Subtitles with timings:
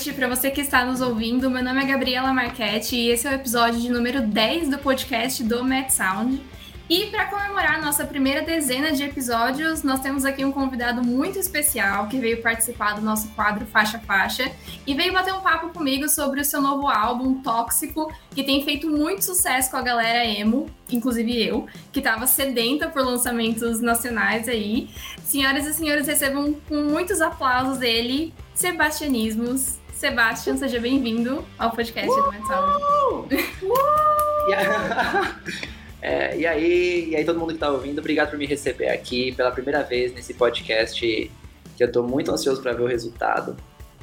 [0.00, 1.50] noite para você que está nos ouvindo.
[1.50, 5.44] Meu nome é Gabriela Marchetti e esse é o episódio de número 10 do podcast
[5.44, 6.40] do Met Sound.
[6.88, 11.38] E para comemorar a nossa primeira dezena de episódios, nós temos aqui um convidado muito
[11.38, 14.50] especial que veio participar do nosso quadro Faixa Faixa
[14.86, 18.88] e veio bater um papo comigo sobre o seu novo álbum Tóxico, que tem feito
[18.88, 24.88] muito sucesso com a galera emo, inclusive eu, que estava sedenta por lançamentos nacionais aí.
[25.22, 29.79] Senhoras e senhores, recebam com muitos aplausos ele, Sebastianismos.
[30.00, 32.22] Sebastian, seja bem-vindo ao podcast uh!
[32.22, 32.80] do Metal.
[33.20, 33.28] Uh!
[36.02, 39.32] É, e, aí, e aí, todo mundo que está ouvindo, obrigado por me receber aqui
[39.32, 41.30] pela primeira vez nesse podcast, que
[41.78, 43.54] eu estou muito ansioso para ver o resultado.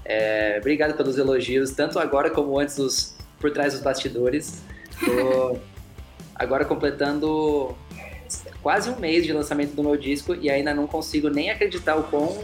[0.05, 4.61] É, obrigado pelos elogios, tanto agora como antes dos, por trás dos bastidores.
[5.03, 5.57] Tô
[6.35, 7.75] agora completando
[8.61, 12.03] quase um mês de lançamento do meu disco e ainda não consigo nem acreditar o
[12.03, 12.37] quão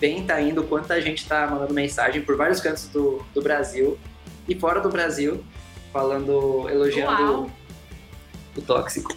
[0.00, 3.98] bem tá indo, quanta gente tá mandando mensagem por vários cantos do, do Brasil
[4.48, 5.44] e fora do Brasil,
[5.92, 7.50] falando, elogiando Uau
[8.56, 9.16] o tóxico.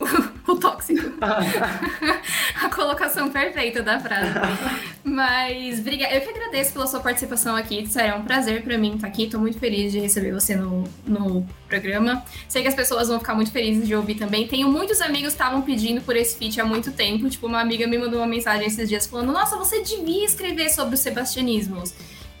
[0.46, 1.12] o tóxico.
[1.20, 4.32] a colocação perfeita da frase.
[5.02, 6.14] Mas, obrigada.
[6.14, 7.86] Eu que agradeço pela sua participação aqui.
[7.86, 9.28] Sério, é um prazer para mim estar aqui.
[9.28, 12.24] Tô muito feliz de receber você no, no programa.
[12.48, 14.46] Sei que as pessoas vão ficar muito felizes de ouvir também.
[14.46, 17.28] Tenho muitos amigos que estavam pedindo por esse feat há muito tempo.
[17.28, 20.94] Tipo, uma amiga me mandou uma mensagem esses dias falando: Nossa, você devia escrever sobre
[20.94, 21.92] os sebastianismos.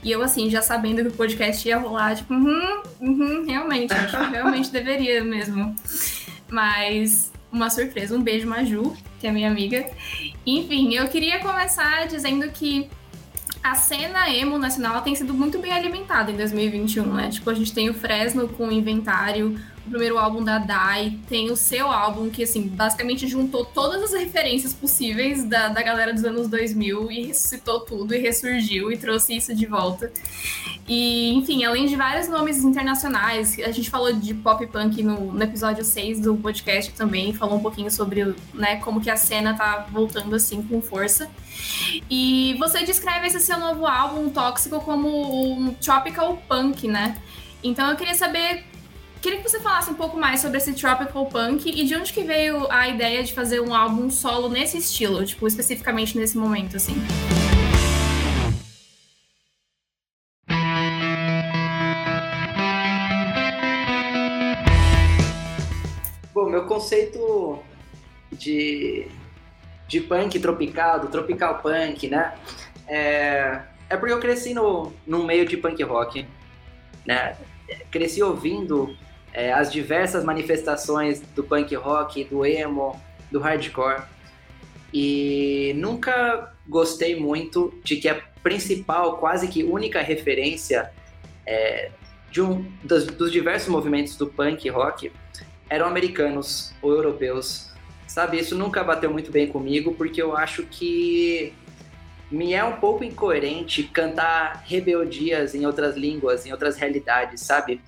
[0.02, 4.16] E eu, assim, já sabendo que o podcast ia rolar, tipo, uhum, uhum, realmente, acho
[4.16, 5.74] que realmente deveria mesmo.
[6.48, 9.88] Mas uma surpresa, um beijo, Maju, que é minha amiga.
[10.46, 12.88] Enfim, eu queria começar dizendo que
[13.62, 17.28] a cena emo nacional tem sido muito bem alimentada em 2021, né?
[17.30, 21.56] Tipo, a gente tem o Fresno com o Inventário, primeiro álbum da Dai, tem o
[21.56, 26.48] seu álbum que, assim, basicamente juntou todas as referências possíveis da, da galera dos anos
[26.48, 30.12] 2000 e ressuscitou tudo e ressurgiu e trouxe isso de volta.
[30.86, 35.42] E, enfim, além de vários nomes internacionais, a gente falou de pop punk no, no
[35.42, 39.86] episódio 6 do podcast também, falou um pouquinho sobre, né, como que a cena tá
[39.90, 41.28] voltando, assim, com força.
[42.08, 47.16] E você descreve esse seu novo álbum, Tóxico, como um tropical punk, né?
[47.62, 48.64] Então eu queria saber
[49.20, 52.22] Queria que você falasse um pouco mais sobre esse tropical punk e de onde que
[52.22, 56.94] veio a ideia de fazer um álbum solo nesse estilo, tipo, especificamente nesse momento, assim.
[66.32, 67.58] Bom, meu conceito
[68.30, 69.08] de,
[69.88, 72.38] de punk tropical, do tropical punk, né?
[72.86, 76.24] É, é porque eu cresci no, no meio de punk rock,
[77.04, 77.36] né?
[77.90, 78.96] Cresci ouvindo
[79.32, 83.00] é, as diversas manifestações do punk rock, do emo,
[83.30, 84.02] do hardcore.
[84.92, 90.90] E nunca gostei muito de que a principal, quase que única referência
[91.46, 91.90] é,
[92.30, 95.12] de um dos, dos, diversos movimentos do punk rock
[95.68, 97.70] eram americanos ou europeus.
[98.06, 101.52] Sabe, isso nunca bateu muito bem comigo, porque eu acho que
[102.30, 107.80] me é um pouco incoerente cantar rebeldias em outras línguas, em outras realidades, sabe?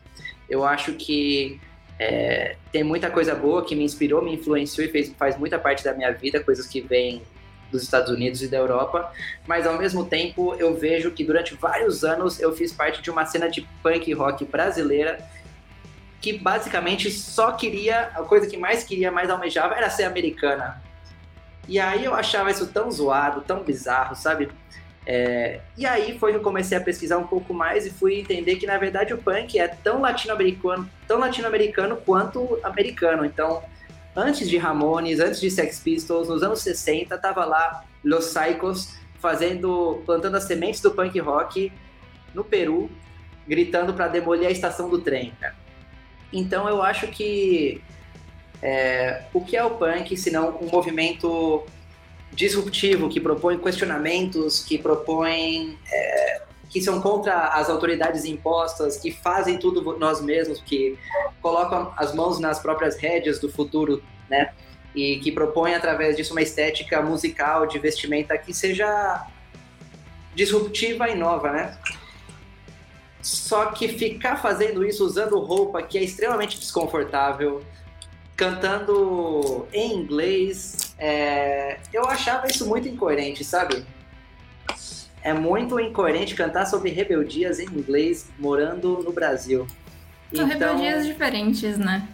[0.51, 1.61] Eu acho que
[1.99, 5.85] é, tem muita coisa boa que me inspirou, me influenciou e fez, faz muita parte
[5.85, 7.23] da minha vida, coisas que vêm
[7.71, 9.13] dos Estados Unidos e da Europa,
[9.47, 13.25] mas ao mesmo tempo eu vejo que durante vários anos eu fiz parte de uma
[13.25, 15.25] cena de punk rock brasileira
[16.21, 20.83] que basicamente só queria, a coisa que mais queria, mais almejava era ser americana.
[21.67, 24.51] E aí eu achava isso tão zoado, tão bizarro, sabe?
[25.07, 28.57] É, e aí foi que eu comecei a pesquisar um pouco mais e fui entender
[28.57, 33.25] que na verdade o punk é tão latino-americano, tão latino-americano quanto americano.
[33.25, 33.63] Então,
[34.15, 40.03] antes de Ramones, antes de Sex Pistols, nos anos 60, tava lá Los Psychos fazendo,
[40.05, 41.73] plantando as sementes do punk rock
[42.35, 42.91] no Peru,
[43.47, 45.33] gritando para demolir a estação do trem.
[45.41, 45.53] Né?
[46.33, 47.83] Então eu acho que
[48.63, 51.65] é, o que é o punk, se não um movimento
[52.33, 55.79] disruptivo, que propõe questionamentos, que propõe.
[55.93, 60.97] É, que são contra as autoridades impostas, que fazem tudo nós mesmos, que
[61.43, 64.53] colocam as mãos nas próprias rédeas do futuro, né?
[64.95, 69.27] E que propõem através disso uma estética musical de vestimenta que seja
[70.33, 71.77] disruptiva e nova, né?
[73.21, 77.63] Só que ficar fazendo isso usando roupa que é extremamente desconfortável,
[78.41, 80.95] cantando em inglês.
[80.99, 81.79] É...
[81.93, 83.85] Eu achava isso muito incoerente, sabe?
[85.23, 89.67] É muito incoerente cantar sobre rebeldias em inglês morando no Brasil.
[90.35, 92.09] São então, rebeldias diferentes, né?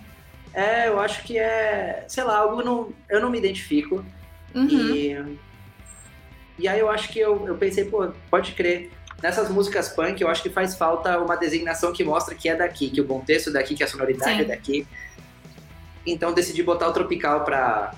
[0.53, 4.05] É, eu acho que é, sei lá, algo não, eu não me identifico.
[4.53, 4.67] Uhum.
[4.69, 5.39] E,
[6.59, 8.91] e aí eu acho que eu, eu pensei, pô, pode crer.
[9.23, 12.91] nessas músicas punk, eu acho que faz falta uma designação que mostra que é daqui,
[12.91, 14.43] que o contexto é daqui, que a sonoridade Sim.
[14.43, 14.87] é daqui.
[16.07, 17.93] Então decidi botar o tropical pra,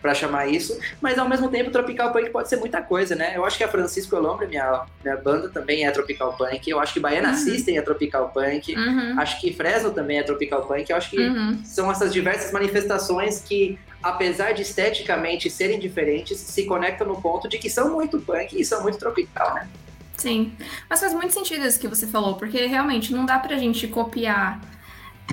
[0.00, 3.32] para chamar isso, mas ao mesmo tempo tropical punk pode ser muita coisa, né?
[3.36, 6.68] Eu acho que a Francisco Elombre, minha, minha banda, também é tropical punk.
[6.68, 7.36] Eu acho que Baiana uhum.
[7.36, 8.74] System é tropical punk.
[8.74, 9.20] Uhum.
[9.20, 10.88] Acho que Fresno também é tropical punk.
[10.88, 11.60] Eu acho que uhum.
[11.64, 17.58] são essas diversas manifestações que, apesar de esteticamente serem diferentes, se conectam no ponto de
[17.58, 19.68] que são muito punk e são muito tropical, né?
[20.16, 20.52] Sim,
[20.88, 24.60] mas faz muito sentido isso que você falou, porque realmente não dá pra gente copiar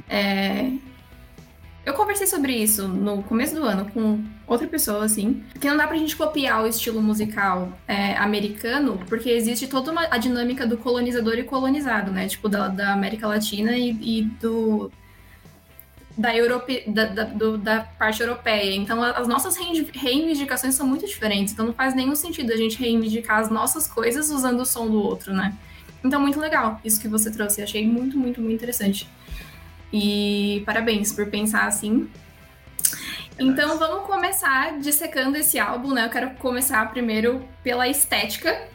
[0.10, 0.72] é,
[1.88, 5.88] eu conversei sobre isso no começo do ano com outra pessoa, assim, que não dá
[5.88, 10.78] pra gente copiar o estilo musical é, americano, porque existe toda uma, a dinâmica do
[10.78, 12.28] colonizador e colonizado, né?
[12.28, 14.92] Tipo, da, da América Latina e, e do.
[16.18, 18.76] Da, Europe, da, da, do, da parte europeia.
[18.76, 21.54] Então, as nossas reivindicações são muito diferentes.
[21.54, 25.02] Então, não faz nenhum sentido a gente reivindicar as nossas coisas usando o som do
[25.02, 25.54] outro, né?
[26.04, 27.62] Então, muito legal isso que você trouxe.
[27.62, 29.08] Achei muito, muito, muito interessante.
[29.92, 32.10] E parabéns por pensar assim.
[33.40, 36.06] Então vamos começar dissecando esse álbum, né?
[36.06, 38.68] Eu quero começar primeiro pela estética,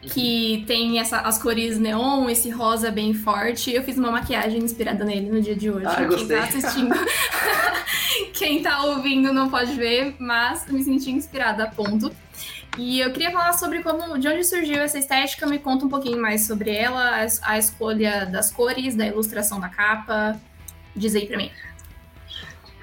[0.00, 3.72] que tem essa, as cores neon, esse rosa bem forte.
[3.72, 5.86] Eu fiz uma maquiagem inspirada nele no dia de hoje.
[5.86, 6.94] Ah, Quem tá assistindo,
[8.34, 12.12] quem tá ouvindo não pode ver, mas me senti inspirada a ponto.
[12.76, 15.46] E eu queria falar sobre como, de onde surgiu essa estética.
[15.46, 20.38] Me conta um pouquinho mais sobre ela, a, escolha das cores, da ilustração da capa.
[20.94, 21.50] Diz aí pra mim.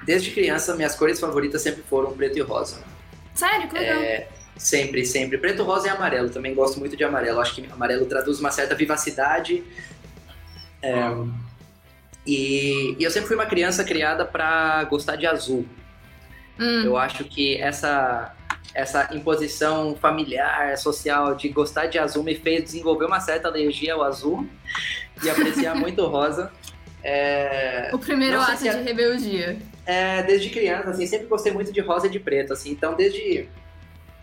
[0.04, 2.82] Desde criança, minhas cores favoritas sempre foram preto e rosa.
[3.34, 3.68] Sério?
[3.68, 3.98] Que legal.
[3.98, 5.38] É, sempre, sempre.
[5.38, 6.30] Preto, rosa e amarelo.
[6.30, 7.40] Também gosto muito de amarelo.
[7.40, 9.64] Acho que amarelo traduz uma certa vivacidade.
[10.82, 10.94] É,
[12.26, 15.66] e, e, eu sempre fui uma criança criada para gostar de azul.
[16.58, 16.82] Hum.
[16.84, 18.35] Eu acho que essa
[18.74, 24.02] essa imposição familiar, social de gostar de azul me fez desenvolver uma certa alergia ao
[24.02, 24.46] azul
[25.22, 26.52] e apreciar muito o rosa.
[27.02, 27.90] É...
[27.92, 28.82] O primeiro ato de é...
[28.82, 29.56] rebeldia.
[29.86, 33.48] É, desde criança, assim, sempre gostei muito de rosa e de preto, assim, então desde,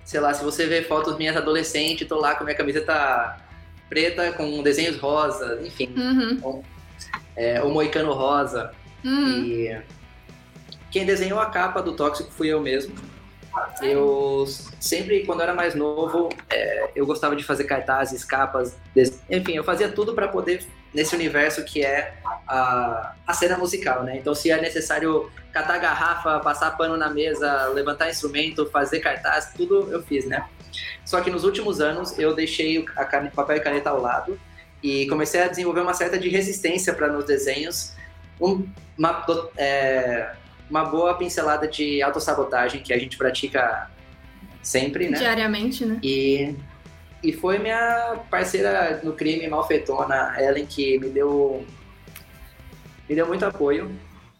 [0.04, 3.40] sei lá, se você vê fotos minhas adolescente, tô lá com minha camiseta
[3.90, 6.62] preta com desenhos rosa, enfim, uhum.
[7.38, 8.74] é, o moicano rosa,
[9.06, 9.46] uhum.
[9.46, 9.82] e
[10.92, 12.94] quem desenhou a capa do Tóxico fui eu mesmo,
[13.82, 14.46] eu
[14.80, 18.76] sempre, quando eu era mais novo, é, eu gostava de fazer cartazes, capas,
[19.30, 22.14] enfim, eu fazia tudo para poder nesse universo que é
[22.48, 24.18] a, a cena musical, né?
[24.18, 29.92] Então, se é necessário catar garrafa, passar pano na mesa, levantar instrumento, fazer cartaz, tudo
[29.92, 30.46] eu fiz, né?
[31.06, 34.40] Só que nos últimos anos eu deixei a papel e caneta ao lado
[34.82, 37.94] e comecei a desenvolver uma certa de resistência para nos desenhos,
[38.40, 38.68] um,
[38.98, 39.26] uma,
[39.58, 40.34] é,
[40.70, 43.90] uma boa pincelada de autossabotagem que a gente pratica
[44.62, 45.18] sempre, né?
[45.18, 46.00] Diariamente, né?
[46.02, 46.56] E,
[47.22, 51.66] e foi minha parceira no crime malfeitona, Ellen, que me deu
[53.08, 53.92] me deu muito apoio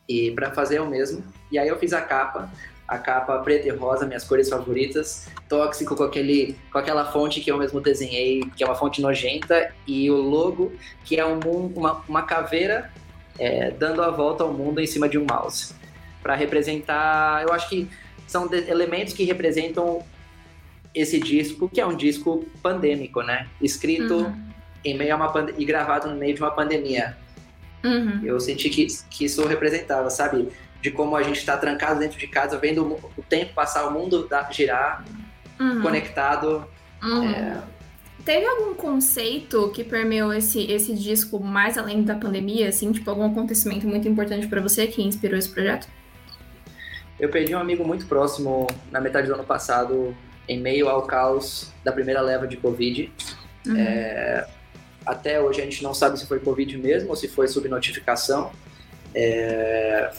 [0.08, 1.24] e para fazer o mesmo.
[1.52, 2.50] E aí eu fiz a capa,
[2.88, 7.52] a capa preta e rosa, minhas cores favoritas, tóxico com aquele com aquela fonte que
[7.52, 10.72] eu mesmo desenhei, que é uma fonte nojenta, e o logo
[11.04, 11.40] que é um,
[11.76, 12.90] uma, uma caveira
[13.38, 15.83] é, dando a volta ao mundo em cima de um mouse
[16.24, 17.44] para representar.
[17.44, 17.88] Eu acho que
[18.26, 20.02] são elementos que representam
[20.96, 23.48] esse disco, que é um disco pandêmico, né?
[23.62, 24.44] Escrito uhum.
[24.86, 27.18] em meio a uma e gravado no meio de uma pandemia.
[27.84, 28.22] Uhum.
[28.24, 30.50] Eu senti que, que isso representava, sabe?
[30.82, 32.84] De como a gente está trancado dentro de casa, vendo
[33.18, 35.04] o tempo passar, o mundo girar,
[35.60, 35.82] uhum.
[35.82, 36.66] conectado.
[37.02, 37.30] Uhum.
[37.30, 37.62] É...
[38.24, 42.92] Teve algum conceito que permeou esse, esse disco mais além da pandemia, assim?
[42.92, 45.88] Tipo, algum acontecimento muito importante para você que inspirou esse projeto?
[47.24, 50.14] Eu perdi um amigo muito próximo na metade do ano passado,
[50.46, 53.10] em meio ao caos da primeira leva de Covid.
[53.66, 53.78] Uhum.
[53.78, 54.46] É,
[55.06, 58.52] até hoje a gente não sabe se foi Covid mesmo ou se foi subnotificação.
[59.16, 60.12] É,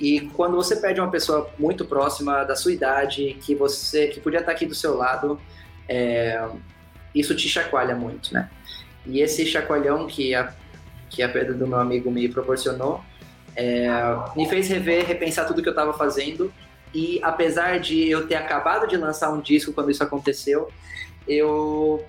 [0.00, 4.38] e quando você perde uma pessoa muito próxima da sua idade, que você que podia
[4.38, 5.40] estar aqui do seu lado,
[5.88, 6.40] é,
[7.12, 8.48] isso te chacoalha muito, né?
[9.04, 10.54] E esse chacoalhão que a,
[11.10, 13.02] que a perda do meu amigo me proporcionou
[13.56, 13.88] é,
[14.36, 16.52] me fez rever, repensar tudo que eu estava fazendo.
[16.94, 20.70] E apesar de eu ter acabado de lançar um disco quando isso aconteceu,
[21.26, 22.04] eu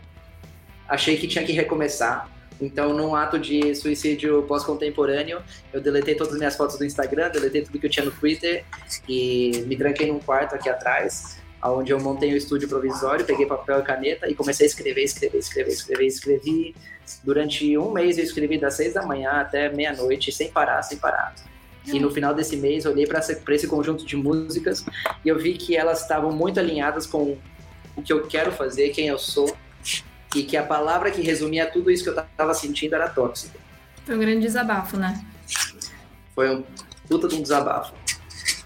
[0.88, 2.30] achei que tinha que recomeçar.
[2.60, 7.62] Então, num ato de suicídio pós-contemporâneo, eu deletei todas as minhas fotos do Instagram, deletei
[7.62, 8.66] tudo que eu tinha no Twitter
[9.08, 13.46] e me tranquei num quarto aqui atrás, onde eu montei o um estúdio provisório, peguei
[13.46, 16.76] papel e caneta e comecei a escrever, escrever, escrever, escrever, escrevi
[17.24, 21.34] Durante um mês eu escrevi das seis da manhã até meia-noite, sem parar, sem parar.
[21.86, 23.22] E no final desse mês eu olhei para
[23.56, 24.86] esse conjunto de músicas
[25.24, 27.38] e eu vi que elas estavam muito alinhadas com
[27.96, 29.56] o que eu quero fazer, quem eu sou.
[30.36, 33.58] e que a palavra que resumia tudo isso que eu tava sentindo era tóxico.
[34.06, 35.26] Foi um grande desabafo, né?
[36.36, 36.64] Foi um
[37.08, 37.94] puta de um desabafo.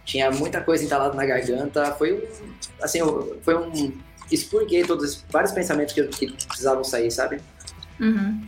[0.03, 2.21] Tinha muita coisa entalada na garganta, foi um,
[2.81, 2.99] assim,
[3.43, 3.93] foi um
[4.31, 7.41] expurguei todos vários pensamentos que, que precisavam sair, sabe?
[7.99, 8.47] Uhum.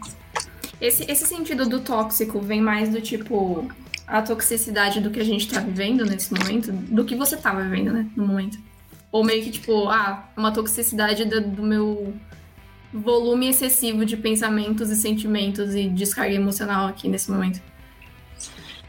[0.80, 3.70] Esse, esse sentido do tóxico vem mais do tipo
[4.08, 7.94] a toxicidade do que a gente tá vivendo nesse momento, do que você tava vivendo,
[7.94, 8.58] né, no momento.
[9.12, 12.14] Ou meio que tipo, ah, uma toxicidade do, do meu
[12.94, 17.62] volume excessivo de pensamentos e sentimentos e descarga emocional aqui nesse momento.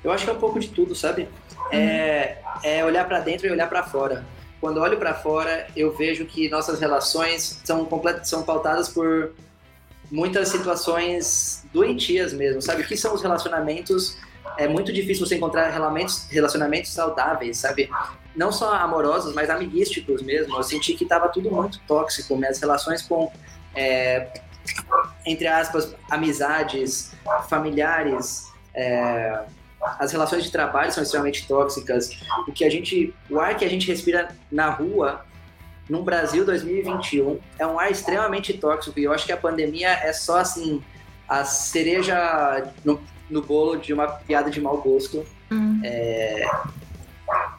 [0.02, 1.28] Eu acho que é um pouco de tudo, sabe?
[1.70, 4.24] É, é olhar para dentro e olhar para fora.
[4.64, 8.26] Quando olho para fora, eu vejo que nossas relações são complet...
[8.26, 9.35] são pautadas por
[10.11, 12.80] muitas situações doentias mesmo, sabe?
[12.80, 14.16] O que são os relacionamentos?
[14.56, 17.90] É muito difícil você encontrar relacionamentos, relacionamentos saudáveis, sabe?
[18.35, 20.56] Não só amorosos, mas amiguísticos mesmo.
[20.56, 22.35] Eu senti que estava tudo muito tóxico.
[22.35, 23.30] Minhas relações com,
[23.75, 24.28] é,
[25.26, 27.12] entre aspas, amizades,
[27.50, 29.44] familiares, é,
[29.98, 32.10] as relações de trabalho são extremamente tóxicas.
[32.46, 35.24] O que a gente, o ar que a gente respira na rua
[35.88, 40.12] no Brasil 2021 é um ar extremamente tóxico e eu acho que a pandemia é
[40.12, 40.82] só assim
[41.28, 45.24] a cereja no, no bolo de uma piada de mau gosto.
[45.50, 45.80] Uhum.
[45.84, 46.44] É,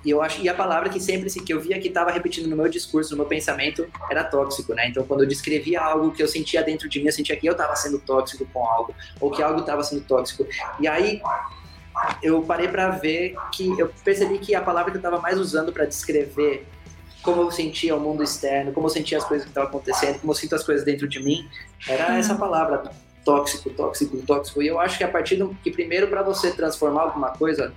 [0.04, 2.56] e eu acho e a palavra que sempre que eu via que estava repetindo no
[2.56, 4.88] meu discurso, no meu pensamento, era tóxico, né?
[4.88, 7.54] Então quando eu descrevia algo que eu sentia dentro de mim, eu sentia que eu
[7.54, 10.48] estava sendo tóxico com algo ou que algo estava sendo tóxico.
[10.80, 11.22] E aí
[12.22, 15.72] eu parei para ver que eu percebi que a palavra que eu estava mais usando
[15.72, 16.66] para descrever
[17.22, 20.32] como eu sentia o mundo externo, como eu sentia as coisas que estavam acontecendo, como
[20.32, 21.50] eu sinto as coisas dentro de mim,
[21.88, 22.18] era uhum.
[22.18, 22.92] essa palavra
[23.26, 24.62] tóxico, tóxico, tóxico.
[24.62, 27.74] E eu acho que a partir do que primeiro para você transformar alguma coisa,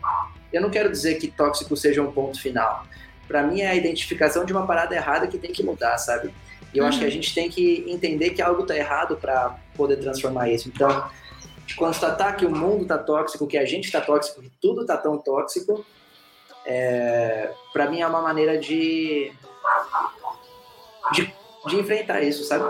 [0.53, 2.85] eu não quero dizer que tóxico seja um ponto final.
[3.27, 6.31] Para mim é a identificação de uma parada errada que tem que mudar, sabe?
[6.75, 6.89] E eu uhum.
[6.91, 7.15] acho que a uhum.
[7.15, 10.69] gente tem que entender que algo está errado para poder transformar isso.
[10.69, 11.09] Então,
[11.77, 15.19] constatar que o mundo está tóxico, que a gente está tóxico, que tudo está tão
[15.19, 15.85] tóxico,
[16.65, 19.33] é, para mim é uma maneira de,
[21.13, 21.35] de,
[21.67, 22.65] de enfrentar isso, sabe?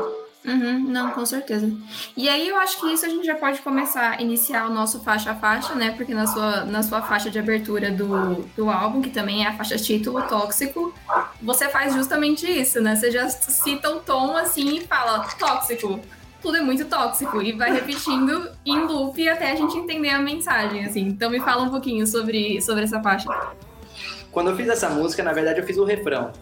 [0.44, 1.70] Uhum, não, com certeza.
[2.16, 5.00] E aí eu acho que isso a gente já pode começar a iniciar o nosso
[5.00, 5.90] faixa a faixa, né?
[5.96, 9.56] Porque na sua, na sua faixa de abertura do, do álbum, que também é a
[9.56, 10.94] faixa título tóxico,
[11.42, 12.94] você faz justamente isso, né?
[12.94, 16.00] Você já cita o tom assim e fala tóxico
[16.40, 20.84] tudo é muito tóxico e vai repetindo em loop até a gente entender a mensagem,
[20.84, 21.00] assim.
[21.00, 23.28] Então me fala um pouquinho sobre, sobre essa faixa.
[24.30, 26.32] Quando eu fiz essa música, na verdade eu fiz o refrão.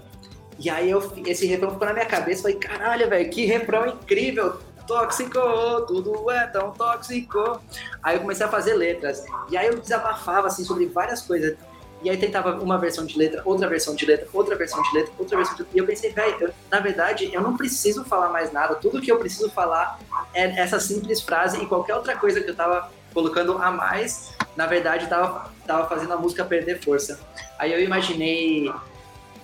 [0.58, 4.58] E aí eu, esse refrão ficou na minha cabeça, falei, caralho, velho, que refrão incrível!
[4.86, 5.40] Tóxico,
[5.88, 7.60] tudo é tão tóxico.
[8.00, 9.24] Aí eu comecei a fazer letras.
[9.50, 11.56] E aí eu desabafava, assim, sobre várias coisas.
[12.02, 15.12] E aí tentava uma versão de letra, outra versão de letra, outra versão de letra,
[15.18, 15.76] outra versão de letra.
[15.76, 18.74] E eu pensei, velho, na verdade, eu não preciso falar mais nada.
[18.74, 19.98] Tudo que eu preciso falar
[20.34, 24.66] é essa simples frase e qualquer outra coisa que eu tava colocando a mais, na
[24.66, 27.18] verdade, tava, tava fazendo a música perder força.
[27.58, 28.70] Aí eu imaginei.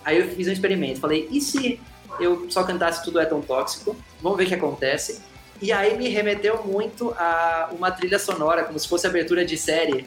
[0.04, 1.00] Aí eu fiz um experimento.
[1.00, 1.80] Falei, e se
[2.20, 3.96] eu só cantasse Tudo é Tão Tóxico?
[4.20, 5.22] Vamos ver o que acontece.
[5.60, 10.06] E aí me remeteu muito a uma trilha sonora, como se fosse abertura de série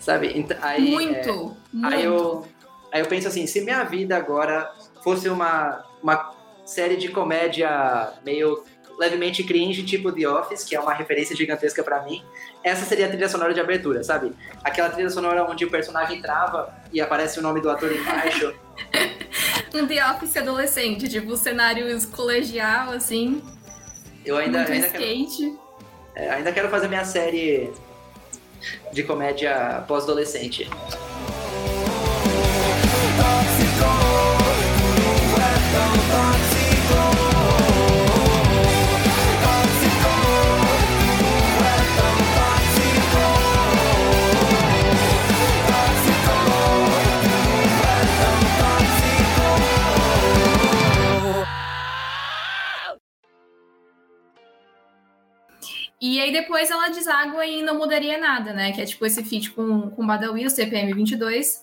[0.00, 0.32] Sabe?
[0.34, 1.32] Então, aí, muito, é,
[1.72, 1.94] muito.
[1.94, 2.48] Aí eu,
[2.90, 4.72] aí eu penso assim, se minha vida agora
[5.04, 8.64] fosse uma, uma série de comédia meio
[8.98, 12.22] levemente cringe, tipo The Office, que é uma referência gigantesca para mim,
[12.62, 14.32] essa seria a trilha sonora de abertura, sabe?
[14.62, 18.54] Aquela trilha sonora onde o personagem trava e aparece o nome do ator embaixo.
[19.74, 23.42] um The Office adolescente, tipo cenários colegial, assim.
[24.24, 25.38] Eu ainda, ainda skate.
[25.38, 25.60] Quero,
[26.14, 27.72] é, ainda quero fazer minha série
[28.92, 30.68] de comédia pós-adolescente.
[56.10, 58.72] E aí depois ela deságua e não mudaria nada, né?
[58.72, 61.62] Que é tipo esse feat com, com Badawi, o CPM 22.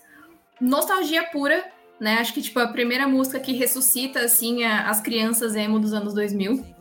[0.61, 2.19] Nostalgia pura, né?
[2.19, 6.13] Acho que tipo a primeira música que ressuscita assim a, as crianças emo dos anos
[6.13, 6.76] 2000.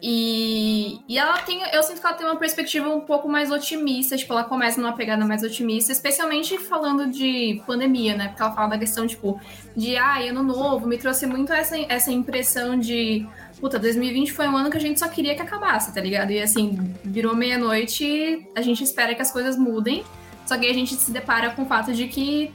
[0.00, 4.16] E, e ela tem, eu sinto que ela tem uma perspectiva um pouco mais otimista,
[4.16, 8.28] tipo, ela começa numa pegada mais otimista, especialmente falando de pandemia, né?
[8.28, 9.40] Porque ela fala da questão, tipo,
[9.76, 13.26] de ah, ano novo, me trouxe muito essa, essa impressão de
[13.60, 16.32] puta, 2020 foi um ano que a gente só queria que acabasse, tá ligado?
[16.32, 20.02] E assim, virou meia-noite, a gente espera que as coisas mudem,
[20.44, 22.52] só que a gente se depara com o fato de que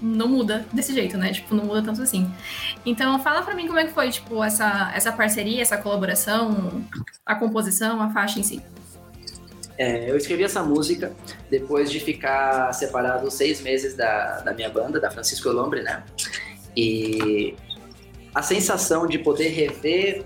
[0.00, 1.32] não muda desse jeito, né?
[1.32, 2.30] Tipo, não muda tanto assim.
[2.84, 6.84] Então, fala pra mim como é que foi, tipo, essa, essa parceria, essa colaboração,
[7.24, 8.62] a composição, a faixa em si.
[9.78, 11.12] É, eu escrevi essa música
[11.50, 16.02] depois de ficar separado seis meses da, da minha banda, da Francisco Lombre, né?
[16.74, 17.54] E
[18.34, 20.24] a sensação de poder rever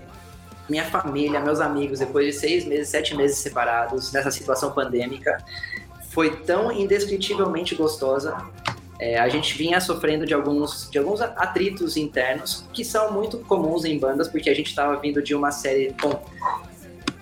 [0.69, 5.43] minha família, meus amigos, depois de seis meses, sete meses separados, nessa situação pandêmica,
[6.11, 8.37] foi tão indescritivelmente gostosa.
[9.01, 13.83] É, a gente vinha sofrendo de alguns, de alguns atritos internos que são muito comuns
[13.83, 16.21] em bandas, porque a gente estava vindo de uma série com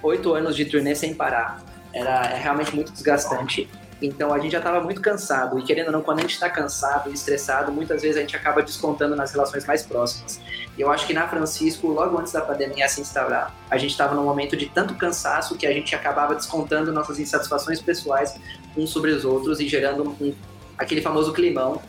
[0.03, 1.63] oito anos de turnê sem parar.
[1.93, 3.69] Era é realmente muito desgastante.
[4.01, 6.49] Então a gente já estava muito cansado, e querendo ou não, quando a gente está
[6.49, 10.41] cansado e estressado, muitas vezes a gente acaba descontando nas relações mais próximas.
[10.77, 14.15] E eu acho que na Francisco, logo antes da pandemia se instaurar, a gente estava
[14.15, 18.37] num momento de tanto cansaço que a gente acabava descontando nossas insatisfações pessoais
[18.77, 20.33] uns sobre os outros e gerando um,
[20.79, 21.81] aquele famoso climão.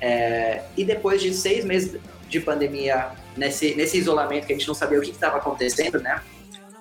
[0.00, 4.74] É, e depois de seis meses de pandemia, nesse, nesse isolamento que a gente não
[4.74, 6.22] sabia o que estava acontecendo, né?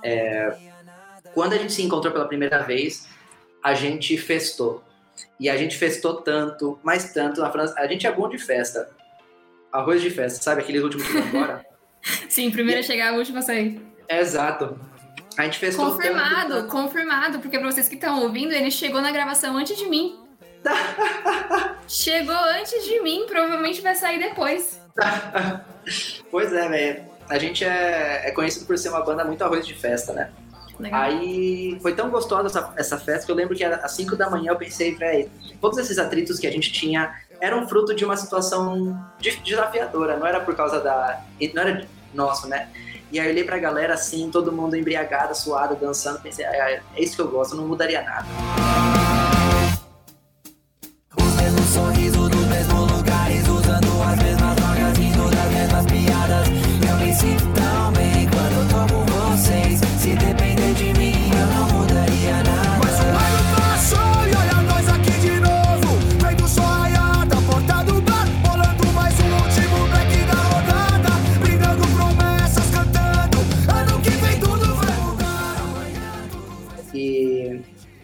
[0.03, 0.55] É,
[1.33, 3.07] quando a gente se encontrou pela primeira vez,
[3.63, 4.83] a gente festou.
[5.39, 7.73] E a gente festou tanto, mais tanto na França.
[7.77, 8.89] A gente é bom de festa.
[9.71, 10.61] Arroz de festa, sabe?
[10.61, 11.65] Aqueles últimos que vão embora.
[12.29, 13.81] Sim, primeiro a chegar, a última a sair.
[14.07, 14.79] Exato.
[15.37, 17.39] A gente festou Confirmado, tanto, confirmado.
[17.39, 20.26] Porque pra vocês que estão ouvindo, ele chegou na gravação antes de mim.
[21.87, 24.79] Chegou antes de mim, provavelmente vai sair depois.
[26.31, 27.17] pois é, velho.
[27.29, 30.29] A gente é, é conhecido por ser uma banda muito arroz de festa, né?
[30.79, 31.01] Legal.
[31.01, 34.29] Aí foi tão gostosa essa, essa festa que eu lembro que era às 5 da
[34.29, 38.15] manhã eu pensei, velho, todos esses atritos que a gente tinha eram fruto de uma
[38.15, 38.97] situação
[39.43, 41.21] desafiadora, não era por causa da.
[41.53, 42.69] Não era nosso, né?
[43.11, 46.81] E aí eu olhei pra galera assim, todo mundo embriagado, suado, dançando, pensei, ah, é
[46.97, 48.25] isso que eu gosto, não mudaria nada.
[51.77, 56.47] Sorrisos dos mesmos lugares, usando as mesmas drogas, rindo das mesmas piadas.
[56.89, 59.79] Eu me sinto tão bem quando eu tô com vocês.
[59.99, 62.79] Se depender de mim, eu não mudaria nada.
[62.83, 65.99] Mas o raio passou e olha nós aqui de novo.
[66.19, 71.09] Vendo só raiada, porta do bar, bolando mais um último black da rodada.
[71.39, 73.37] Brindando promessas, cantando.
[73.71, 75.57] Ano que vem tudo vai mudar.
[76.91, 77.61] E,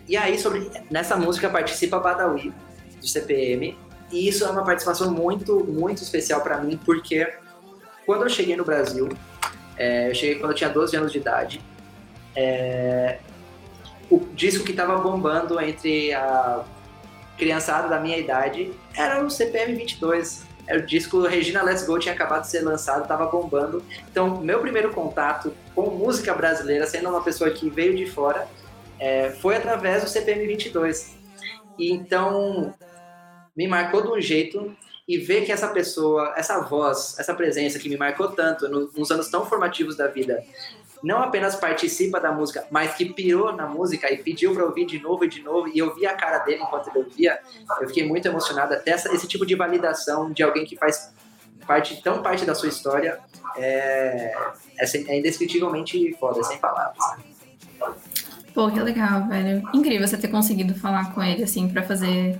[0.07, 2.53] e aí, sobre, nessa música participa Badawi,
[3.03, 3.77] do CPM.
[4.11, 7.27] E isso é uma participação muito, muito especial para mim, porque
[8.05, 9.09] quando eu cheguei no Brasil,
[9.77, 11.61] é, eu cheguei quando eu tinha 12 anos de idade,
[12.35, 13.19] é,
[14.09, 16.63] o disco que estava bombando entre a
[17.37, 20.45] criançada da minha idade era o CPM 22.
[20.65, 23.83] Era o disco Regina Let's Go tinha acabado de ser lançado, estava bombando.
[24.09, 28.47] Então, meu primeiro contato com música brasileira, sendo uma pessoa que veio de fora,
[28.99, 31.15] é, foi através do CPM 22.
[31.77, 32.73] E então
[33.55, 34.75] me marcou de um jeito
[35.07, 39.29] e ver que essa pessoa, essa voz, essa presença que me marcou tanto nos anos
[39.29, 40.43] tão formativos da vida,
[41.03, 44.99] não apenas participa da música, mas que pirou na música e pediu para ouvir de
[44.99, 47.37] novo e de novo, e eu vi a cara dele enquanto ele ouvia,
[47.81, 48.81] eu fiquei muito emocionada.
[48.85, 51.13] Dessa, esse tipo de validação de alguém que faz
[51.67, 53.19] parte, tão parte da sua história,
[53.57, 54.33] é,
[54.79, 57.03] é, é indescritivelmente foda, sem palavras.
[58.53, 59.63] Pô, que legal, velho.
[59.73, 62.39] Incrível você ter conseguido falar com ele, assim, para fazer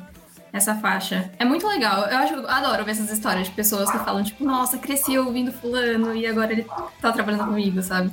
[0.54, 1.32] essa faixa.
[1.40, 2.06] É muito legal.
[2.06, 5.52] Eu acho, eu adoro ver essas histórias de pessoas que falam, tipo, nossa, cresci ouvindo
[5.52, 6.68] fulano e agora ele
[7.02, 8.12] tá trabalhando comigo, sabe?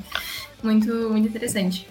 [0.62, 1.87] Muito, muito interessante.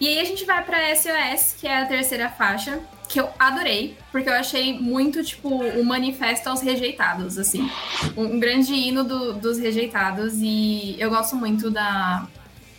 [0.00, 3.96] E aí a gente vai pra SOS, que é a terceira faixa, que eu adorei,
[4.10, 7.70] porque eu achei muito, tipo, um manifesto aos rejeitados, assim.
[8.16, 12.26] Um grande hino do, dos rejeitados e eu gosto muito da,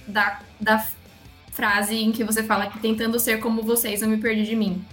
[0.05, 0.85] da, da
[1.51, 4.83] frase em que você fala que tentando ser como vocês, eu me perdi de mim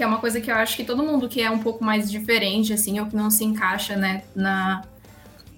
[0.00, 2.10] que é uma coisa que eu acho que todo mundo que é um pouco mais
[2.10, 4.82] diferente, assim, ou que não se encaixa, né, na,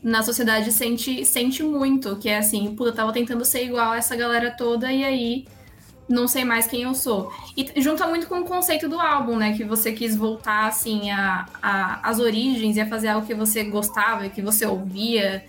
[0.03, 3.99] na sociedade sente, sente muito, que é assim, puta, eu tava tentando ser igual a
[3.99, 5.47] essa galera toda e aí
[6.09, 7.33] não sei mais quem eu sou.
[7.57, 11.47] E junta muito com o conceito do álbum, né, que você quis voltar, assim, a,
[11.63, 15.45] a, as origens e a fazer algo que você gostava, que você ouvia.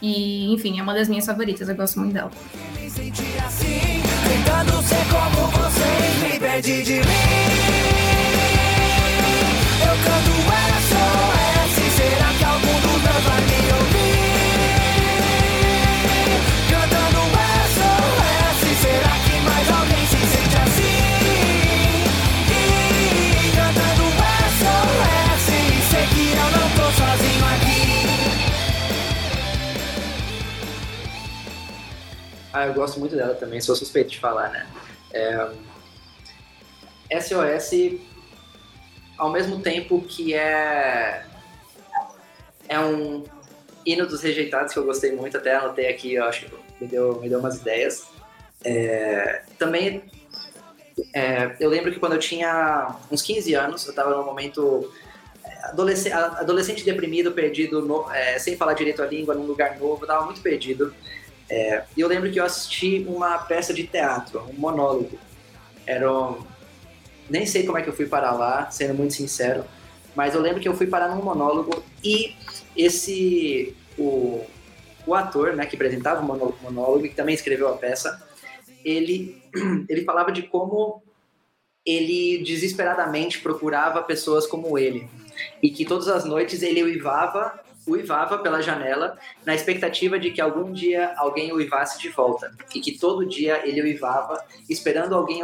[0.00, 2.32] E, enfim, é uma das minhas favoritas, eu gosto muito dela.
[2.74, 8.11] Me assim, tentando ser como vocês, me perdi de mim.
[32.52, 34.66] Ah, eu gosto muito dela também, sou suspeito de falar, né?
[35.12, 35.50] É...
[37.20, 37.98] SOS,
[39.16, 41.24] ao mesmo tempo que é
[42.68, 43.24] é um
[43.84, 47.20] hino dos rejeitados que eu gostei muito, até anotei aqui, eu acho que me deu,
[47.20, 48.06] me deu umas ideias.
[48.64, 50.04] É, também
[51.14, 54.90] é, eu lembro que quando eu tinha uns 15 anos, eu estava num momento
[55.44, 60.02] é, adolescente, adolescente deprimido, perdido, no, é, sem falar direito a língua, num lugar novo,
[60.02, 60.94] eu tava muito perdido.
[61.52, 65.18] É, e eu lembro que eu assisti uma peça de teatro, um monólogo.
[65.86, 66.42] Era um,
[67.28, 69.62] nem sei como é que eu fui parar lá, sendo muito sincero,
[70.16, 72.34] mas eu lembro que eu fui parar num monólogo e
[72.74, 74.46] esse o,
[75.06, 78.26] o ator, né, que apresentava o monólogo, monólogo, que também escreveu a peça,
[78.82, 79.42] ele
[79.90, 81.02] ele falava de como
[81.84, 85.06] ele desesperadamente procurava pessoas como ele
[85.62, 90.72] e que todas as noites ele uivava uivava pela janela na expectativa de que algum
[90.72, 95.42] dia alguém uivasse de volta e que todo dia ele uivava esperando alguém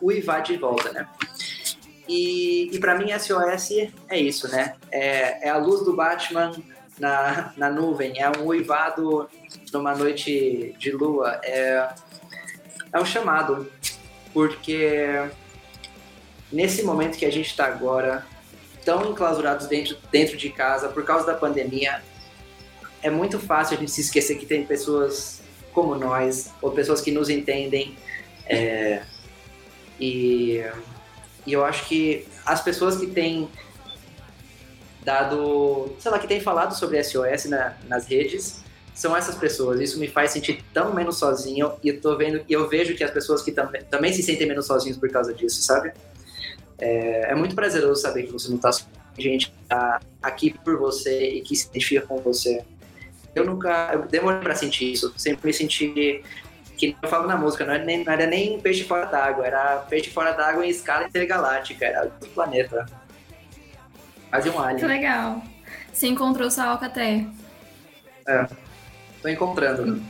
[0.00, 1.08] uivar de volta, né?
[2.08, 4.74] E, e para mim SOS é isso, né?
[4.90, 6.52] É, é, a luz do Batman
[6.98, 9.28] na, na nuvem, é um uivado
[9.72, 11.88] numa noite de lua, é,
[12.92, 13.70] é um chamado,
[14.32, 15.28] porque
[16.50, 18.26] nesse momento que a gente está agora,
[18.88, 22.00] tão enclausurados dentro, dentro de casa por causa da pandemia,
[23.02, 25.42] é muito fácil a gente se esquecer que tem pessoas
[25.74, 27.94] como nós, ou pessoas que nos entendem.
[28.46, 29.02] É,
[30.00, 30.64] e,
[31.44, 33.50] e eu acho que as pessoas que têm
[35.04, 38.62] dado, sei lá, que têm falado sobre SOS na, nas redes,
[38.94, 39.82] são essas pessoas.
[39.82, 43.10] Isso me faz sentir tão menos sozinho e eu tô vendo eu vejo que as
[43.10, 45.92] pessoas que tam, também se sentem menos sozinhos por causa disso, sabe?
[46.78, 48.70] É, é muito prazeroso saber que você não tá
[49.18, 52.64] gente tá aqui por você e que se identifica com você.
[53.34, 55.12] Eu nunca eu demorei para sentir isso.
[55.16, 56.22] Sempre me senti
[56.76, 59.78] que eu falo na música, não era nem, não era nem peixe fora d'água, era
[59.88, 62.86] peixe fora d'água em escala intergaláctica, era outro planeta.
[64.30, 64.78] Quase um alien.
[64.78, 65.42] Que legal.
[65.92, 67.26] Você encontrou sua alcateia.
[68.26, 68.46] É.
[69.20, 70.00] Tô encontrando.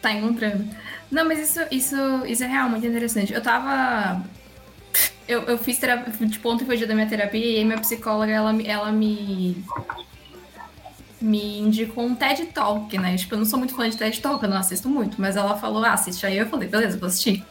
[0.00, 0.68] Tá encontrando.
[1.10, 3.32] Não, mas isso, isso, isso é real, muito interessante.
[3.32, 4.20] Eu tava.
[5.32, 6.28] Eu, eu fiz terapia.
[6.28, 9.64] Tipo, ontem foi dia da minha terapia e aí minha psicóloga, ela, ela me.
[11.20, 13.16] Me indicou um TED Talk, né?
[13.16, 15.56] Tipo, eu não sou muito fã de TED Talk, eu não assisto muito, mas ela
[15.56, 16.36] falou, ah, assiste aí.
[16.36, 17.44] Eu falei, beleza, vou assistir.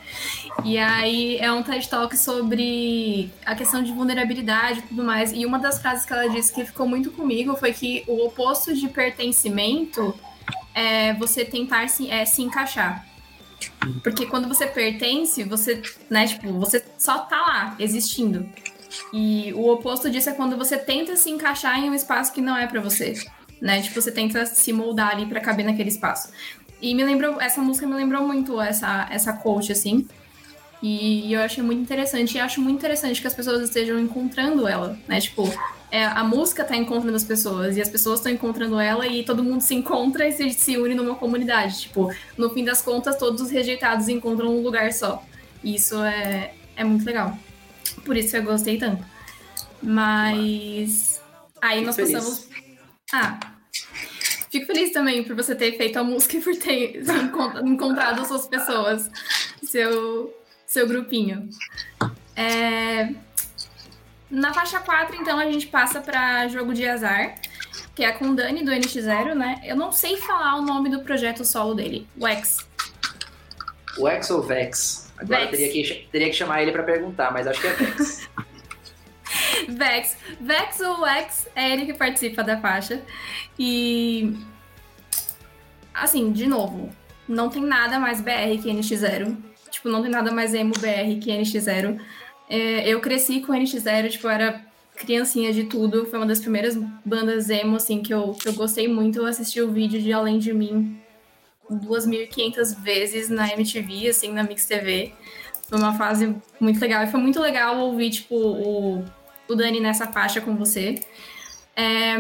[0.66, 5.32] E aí é um TED Talk sobre a questão de vulnerabilidade e tudo mais.
[5.32, 8.76] E uma das frases que ela disse que ficou muito comigo foi que o oposto
[8.76, 10.14] de pertencimento
[10.76, 13.06] é você tentar se, é, se encaixar.
[14.04, 18.48] Porque quando você pertence, você, né, tipo, você só tá lá, existindo.
[19.14, 22.58] E o oposto disso é quando você tenta se encaixar em um espaço que não
[22.58, 23.14] é para você,
[23.62, 23.82] né?
[23.82, 26.30] Tipo, você tenta se moldar ali para caber naquele espaço.
[26.82, 30.08] E me lembrou, essa música me lembrou muito essa essa coach assim.
[30.82, 32.38] E eu achei muito interessante.
[32.38, 35.22] E acho muito interessante que as pessoas estejam encontrando ela, né?
[35.22, 35.48] Tipo,
[35.92, 39.44] é, a música tá encontrando as pessoas e as pessoas estão encontrando ela e todo
[39.44, 41.82] mundo se encontra e se, se une numa comunidade.
[41.82, 45.24] Tipo, no fim das contas, todos os rejeitados encontram um lugar só.
[45.64, 47.38] E isso é, é muito legal.
[48.06, 49.04] Por isso eu gostei tanto.
[49.82, 51.22] Mas.
[51.62, 52.14] Aí nós feliz.
[52.14, 52.48] passamos.
[53.14, 53.40] Ah.
[54.50, 57.02] Fico feliz também por você ter feito a música e por ter
[57.64, 59.10] encontrado suas pessoas,
[59.64, 60.34] seu,
[60.72, 61.50] seu grupinho.
[62.34, 63.10] É.
[64.30, 67.36] Na faixa 4, então, a gente passa para jogo de azar,
[67.94, 69.62] que é com Dani do NX0, né?
[69.66, 72.08] Eu não sei falar o nome do projeto solo dele.
[72.18, 72.66] Wex.
[73.98, 75.12] Wex ou Vex?
[75.18, 75.52] Agora Vex.
[75.52, 78.30] Teria, que, teria que chamar ele para perguntar, mas acho que é Vex.
[79.68, 80.18] Vex.
[80.40, 83.02] Vex ou Wex é ele que participa da faixa.
[83.60, 84.38] E.
[85.94, 86.90] Assim, de novo,
[87.28, 89.51] não tem nada mais BR que NX0.
[89.82, 92.00] Tipo, não tem nada mais emo BR que NX0.
[92.48, 94.64] É, eu cresci com NX0, tipo, era
[94.96, 96.06] criancinha de tudo.
[96.06, 99.18] Foi uma das primeiras bandas emo, assim, que eu, que eu gostei muito.
[99.18, 101.02] Eu assisti o vídeo de Além de Mim
[101.68, 105.14] 2.500 vezes na MTV, assim, na Mix TV.
[105.68, 107.04] Foi uma fase muito legal.
[107.04, 109.04] E foi muito legal ouvir, tipo, o,
[109.48, 111.02] o Dani nessa faixa com você.
[111.76, 112.18] É,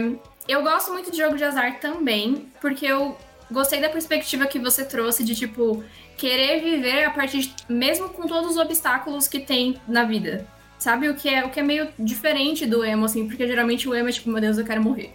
[0.47, 3.15] eu gosto muito de jogo de azar também, porque eu
[3.51, 5.83] gostei da perspectiva que você trouxe de, tipo,
[6.17, 10.47] querer viver a partir de, mesmo com todos os obstáculos que tem na vida.
[10.79, 13.93] Sabe o que é o que é meio diferente do emo assim, porque geralmente o
[13.93, 15.13] emo é tipo, meu Deus, eu quero morrer.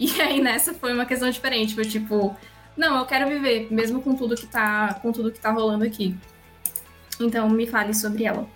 [0.00, 2.36] E aí nessa foi uma questão diferente, foi tipo,
[2.76, 6.16] não, eu quero viver, mesmo com tudo que tá, com tudo que tá rolando aqui.
[7.20, 8.48] Então me fale sobre ela.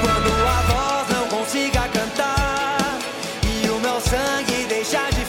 [0.00, 2.41] Quando a voz não consiga cantar
[4.02, 5.21] e o meu sangue deixar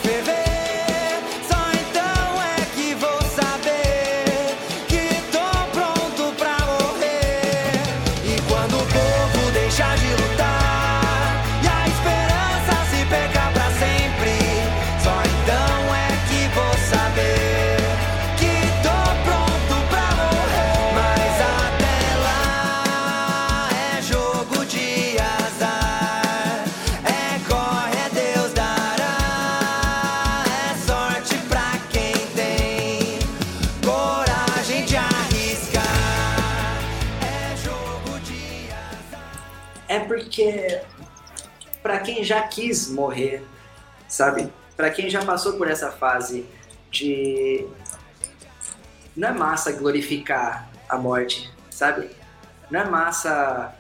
[40.42, 40.82] é porque
[41.82, 43.44] para quem já quis morrer,
[44.08, 44.52] sabe?
[44.76, 46.46] Para quem já passou por essa fase
[46.90, 47.68] de
[49.16, 52.10] não é massa glorificar a morte, sabe?
[52.72, 53.76] Não é massa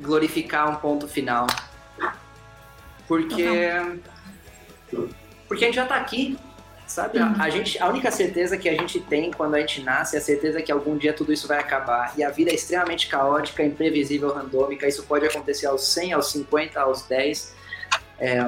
[0.00, 1.46] glorificar um ponto final.
[3.08, 3.48] Porque
[5.48, 6.38] porque a gente já tá aqui,
[6.92, 7.18] sabe?
[7.18, 7.34] Uhum.
[7.38, 10.22] A, gente, a única certeza que a gente tem quando a gente nasce é a
[10.22, 12.12] certeza que algum dia tudo isso vai acabar.
[12.16, 14.86] E a vida é extremamente caótica, imprevisível, randômica.
[14.86, 17.54] Isso pode acontecer aos 100, aos 50, aos 10.
[18.18, 18.38] É,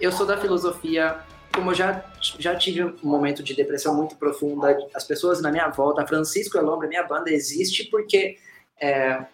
[0.00, 1.18] eu sou da filosofia
[1.54, 2.04] como eu já,
[2.38, 6.86] já tive um momento de depressão muito profunda, as pessoas na minha volta, Francisco Elombra,
[6.86, 8.36] minha banda, existe porque
[8.80, 9.24] é,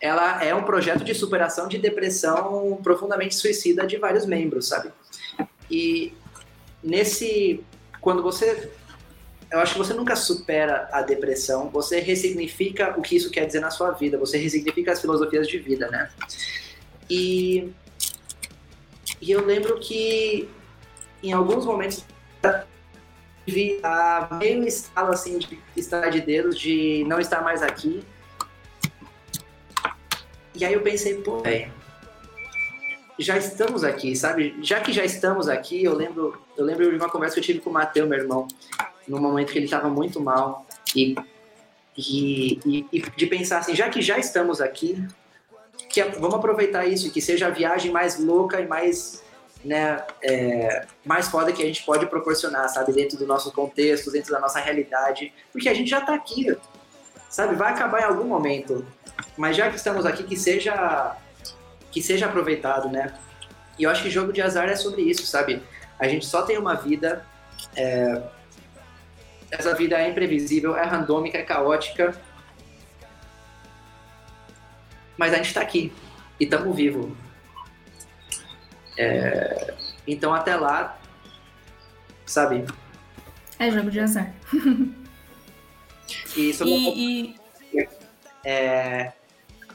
[0.00, 4.92] ela é um projeto de superação de depressão profundamente suicida de vários membros, sabe?
[5.68, 6.14] E
[6.86, 7.62] nesse.
[8.00, 8.70] Quando você.
[9.50, 13.60] Eu acho que você nunca supera a depressão, você ressignifica o que isso quer dizer
[13.60, 16.10] na sua vida, você ressignifica as filosofias de vida, né?
[17.10, 17.72] E.
[19.20, 20.48] E eu lembro que
[21.22, 22.04] em alguns momentos
[23.46, 28.04] vi a meio estalo assim de estar de dedos, de não estar mais aqui.
[30.54, 31.72] E aí eu pensei, pô, velho,
[33.18, 34.56] já estamos aqui, sabe?
[34.62, 37.60] Já que já estamos aqui, eu lembro, eu lembro de uma conversa que eu tive
[37.60, 38.46] com o Matheus, meu irmão,
[39.08, 41.14] num momento que ele estava muito mal e,
[41.96, 45.02] e, e, de pensar assim, já que já estamos aqui,
[45.88, 49.24] que vamos aproveitar isso, que seja a viagem mais louca e mais
[49.64, 54.30] né, é, mais foda que a gente pode proporcionar, sabe, dentro do nosso contexto, dentro
[54.30, 56.56] da nossa realidade, porque a gente já está aqui,
[57.28, 58.86] sabe, vai acabar em algum momento,
[59.36, 61.16] mas já que estamos aqui, que seja
[61.96, 63.14] que seja aproveitado, né?
[63.78, 65.62] E eu acho que jogo de azar é sobre isso, sabe?
[65.98, 67.24] A gente só tem uma vida,
[67.74, 68.22] é...
[69.50, 72.14] essa vida é imprevisível, é randômica, é caótica,
[75.16, 75.90] mas a gente está aqui
[76.38, 77.10] e estamos vivos.
[78.98, 79.72] É...
[80.06, 80.98] Então até lá,
[82.26, 82.66] sabe?
[83.58, 84.34] É jogo de azar.
[86.36, 87.36] e, sobre e,
[87.72, 87.88] e...
[88.44, 89.14] É,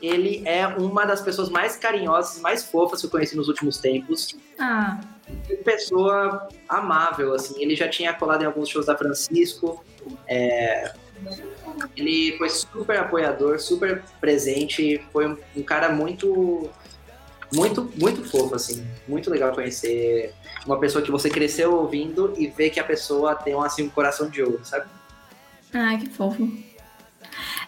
[0.01, 4.35] ele é uma das pessoas mais carinhosas, mais fofas que eu conheci nos últimos tempos.
[4.59, 4.99] Ah.
[5.63, 7.61] Pessoa amável, assim.
[7.61, 9.83] Ele já tinha colado em alguns shows da Francisco.
[10.27, 10.93] É...
[11.95, 15.01] Ele foi super apoiador, super presente.
[15.13, 16.69] Foi um, um, cara muito,
[17.53, 18.85] muito, muito fofo, assim.
[19.07, 20.33] Muito legal conhecer
[20.65, 24.29] uma pessoa que você cresceu ouvindo e ver que a pessoa tem assim, um coração
[24.29, 24.89] de ouro, sabe?
[25.73, 26.70] Ah, que fofo.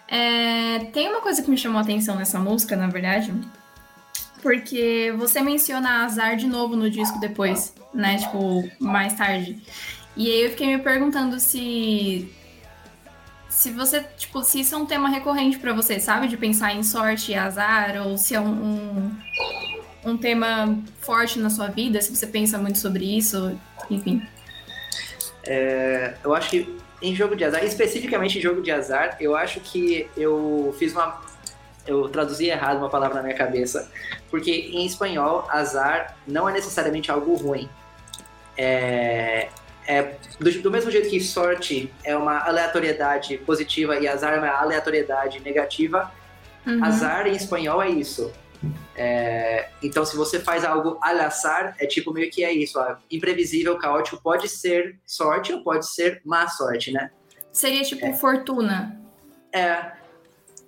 [0.08, 3.32] É, tem uma coisa que me chamou a atenção nessa música, na verdade,
[4.42, 8.18] porque você menciona azar de novo no disco depois, né?
[8.18, 9.58] Tipo, mais tarde.
[10.16, 12.30] E aí eu fiquei me perguntando se.
[13.48, 16.28] Se você, tipo, se isso é um tema recorrente para você, sabe?
[16.28, 19.16] De pensar em sorte e azar, ou se é um, um,
[20.04, 24.22] um tema forte na sua vida, se você pensa muito sobre isso, enfim.
[25.44, 29.60] É, eu acho que em jogo de azar, especificamente em jogo de azar, eu acho
[29.60, 31.20] que eu fiz uma.
[31.86, 33.90] Eu traduzi errado uma palavra na minha cabeça,
[34.30, 37.68] porque em espanhol, azar não é necessariamente algo ruim.
[38.56, 39.48] É,
[39.86, 44.48] é, do, do, mesmo jeito que sorte é uma aleatoriedade positiva e azar é uma
[44.48, 46.10] aleatoriedade negativa,
[46.66, 46.82] uhum.
[46.82, 48.32] azar em espanhol é isso.
[48.96, 52.78] É, então, se você faz algo al azar, é tipo meio que é isso.
[52.78, 57.10] Ó, imprevisível, caótico, pode ser sorte ou pode ser má sorte, né?
[57.52, 58.12] Seria tipo é.
[58.12, 59.00] fortuna.
[59.52, 59.92] É.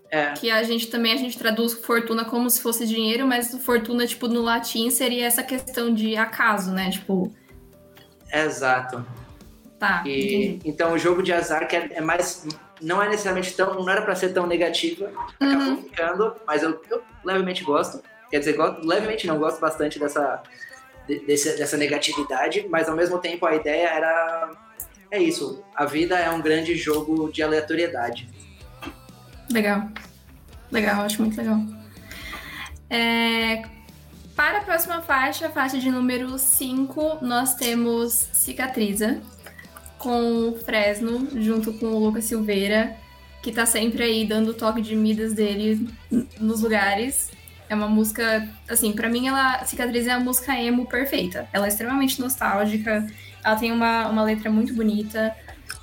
[0.08, 0.32] É.
[0.34, 4.28] Que a gente também a gente traduz fortuna como se fosse dinheiro, mas fortuna, tipo,
[4.28, 6.90] no latim seria essa questão de acaso, né?
[6.90, 7.34] Tipo.
[8.32, 9.04] Exato.
[9.78, 10.02] Tá.
[10.06, 12.46] E, então o jogo de azar que é, é mais
[12.80, 13.74] não é necessariamente tão.
[13.74, 15.10] não era para ser tão negativa,
[15.40, 15.82] acabou uhum.
[15.82, 18.02] ficando, mas eu, eu, levemente gosto.
[18.30, 20.42] Quer dizer, gosto, levemente não, gosto bastante dessa,
[21.06, 24.50] desse, dessa negatividade, mas ao mesmo tempo a ideia era.
[25.10, 28.28] É isso, a vida é um grande jogo de aleatoriedade.
[29.50, 29.88] Legal.
[30.70, 31.60] Legal, acho muito legal.
[32.90, 33.62] É,
[34.34, 39.20] para a próxima faixa, faixa de número 5, nós temos Cicatriza,
[39.98, 42.96] com o Fresno, junto com o Lucas Silveira,
[43.42, 45.88] que tá sempre aí dando o toque de Midas dele
[46.40, 47.30] nos lugares.
[47.68, 51.48] É uma música, assim, para mim ela Cicatriz é a música emo perfeita.
[51.52, 53.06] Ela é extremamente nostálgica,
[53.44, 55.34] ela tem uma, uma letra muito bonita.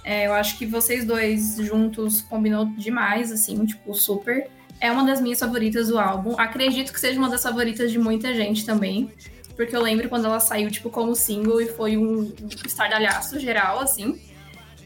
[0.03, 4.47] É, eu acho que vocês dois juntos combinou demais, assim, tipo, super.
[4.79, 6.35] É uma das minhas favoritas do álbum.
[6.37, 9.09] Acredito que seja uma das favoritas de muita gente também
[9.55, 12.31] porque eu lembro quando ela saiu, tipo, como single e foi um
[12.65, 14.19] estardalhaço geral, assim.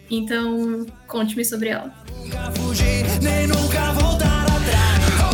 [0.09, 1.93] Então, conte-me sobre ela.
[2.17, 5.26] Nunca fugir, nem nunca voltar atrás.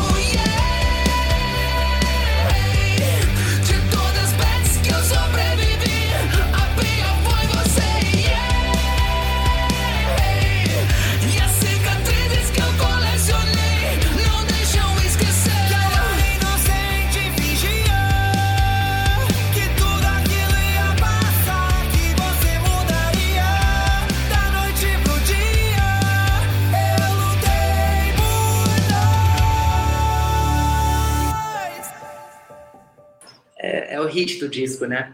[34.13, 35.13] Hit do disco, né?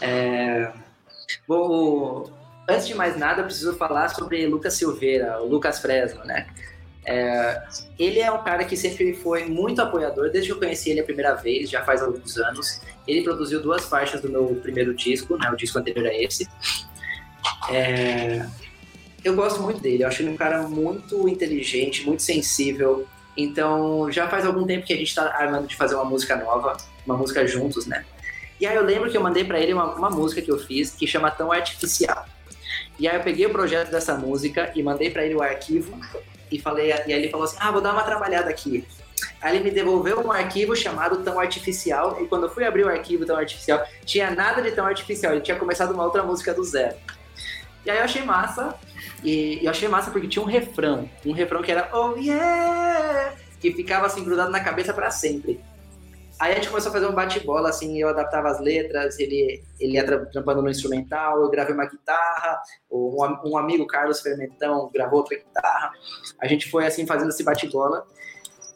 [0.00, 0.72] É...
[1.46, 2.30] Bom,
[2.68, 6.46] antes de mais nada, eu preciso falar sobre Lucas Silveira, o Lucas Fresno, né?
[7.04, 7.62] É...
[7.98, 11.04] Ele é um cara que sempre foi muito apoiador, desde que eu conheci ele a
[11.04, 12.80] primeira vez, já faz alguns anos.
[13.06, 15.50] Ele produziu duas faixas do meu primeiro disco, né?
[15.50, 16.48] O disco anterior a esse.
[17.70, 18.46] É...
[19.24, 23.06] Eu gosto muito dele, eu acho ele um cara muito inteligente, muito sensível.
[23.36, 26.76] Então, já faz algum tempo que a gente está armando de fazer uma música nova,
[27.06, 28.04] uma música juntos, né?
[28.60, 30.90] E aí eu lembro que eu mandei para ele uma, uma música que eu fiz
[30.90, 32.26] que chama Tão Artificial.
[32.98, 35.98] E aí eu peguei o projeto dessa música e mandei para ele o arquivo
[36.50, 38.84] e falei, e aí ele falou assim: "Ah, vou dar uma trabalhada aqui".
[39.40, 42.88] Aí ele me devolveu um arquivo chamado Tão Artificial, e quando eu fui abrir o
[42.88, 46.64] arquivo Tão Artificial, tinha nada de Tão Artificial, ele tinha começado uma outra música do
[46.64, 46.96] zero.
[47.84, 48.74] E aí eu achei massa,
[49.22, 53.34] e eu achei massa porque tinha um refrão, um refrão que era Oh yeah!
[53.60, 55.60] Que ficava assim grudado na cabeça para sempre.
[56.38, 59.94] Aí a gente começou a fazer um bate-bola, assim, eu adaptava as letras, ele, ele
[59.94, 65.36] ia trampando no instrumental, eu gravei uma guitarra, um, um amigo, Carlos Fermentão, gravou outra
[65.36, 65.90] guitarra.
[66.40, 68.06] A gente foi, assim, fazendo esse bate-bola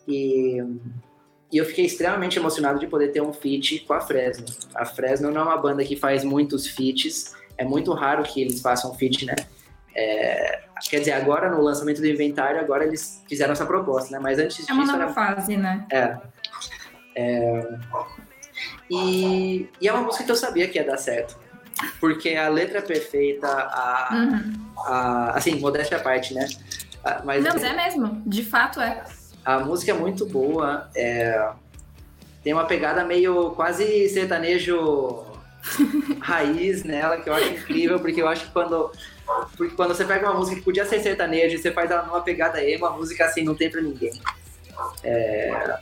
[0.08, 0.58] e,
[1.52, 4.44] e eu fiquei extremamente emocionado de poder ter um feat com a Fresno.
[4.74, 8.60] A Fresno não é uma banda que faz muitos feats, é muito raro que eles
[8.60, 9.36] façam feat, né?
[9.94, 14.18] É, quer dizer, agora no lançamento do inventário, agora eles fizeram essa proposta, né?
[14.20, 14.70] Mas antes disso.
[14.70, 15.12] É uma nova era...
[15.12, 15.86] fase, né?
[15.92, 16.16] É.
[17.14, 17.78] é...
[18.90, 21.36] E, e, é uma música que eu sabia que ia dar certo.
[21.98, 24.72] Porque a letra é perfeita, a, uhum.
[24.86, 26.46] a assim, modéstia à parte, né?
[27.24, 29.02] Mas, Não, mas é mesmo, de fato é.
[29.44, 31.50] A música é muito boa, é...
[32.44, 35.24] tem uma pegada meio quase sertanejo
[36.20, 38.92] raiz nela, que eu acho incrível, porque eu acho que quando,
[39.56, 42.20] porque quando você pega uma música que podia ser sertanejo e você faz ela numa
[42.20, 44.12] pegada emo, a música assim não tem pra ninguém.
[45.02, 45.78] É,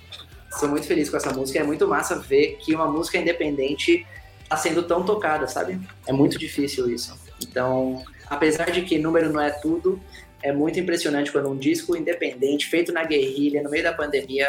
[0.58, 4.06] sou muito feliz com essa música, é muito massa ver que uma música independente
[4.48, 5.80] tá sendo tão tocada, sabe?
[6.06, 7.16] É muito difícil isso.
[7.42, 10.00] Então, apesar de que número não é tudo,
[10.42, 14.48] é muito impressionante quando um disco independente, feito na guerrilha, no meio da pandemia,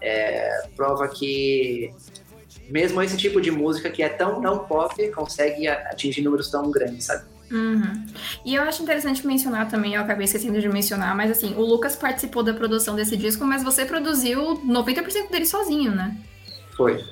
[0.00, 1.92] é, prova que
[2.68, 7.04] mesmo esse tipo de música que é tão não pop consegue atingir números tão grandes,
[7.04, 7.24] sabe?
[7.50, 8.06] Uhum.
[8.44, 11.94] E eu acho interessante mencionar também, eu acabei esquecendo de mencionar, mas assim, o Lucas
[11.94, 16.16] participou da produção desse disco, mas você produziu 90% dele sozinho, né?
[16.76, 17.04] Foi.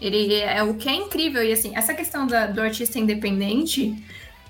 [0.00, 3.94] Ele é o que é incrível, e assim, essa questão da, do artista independente,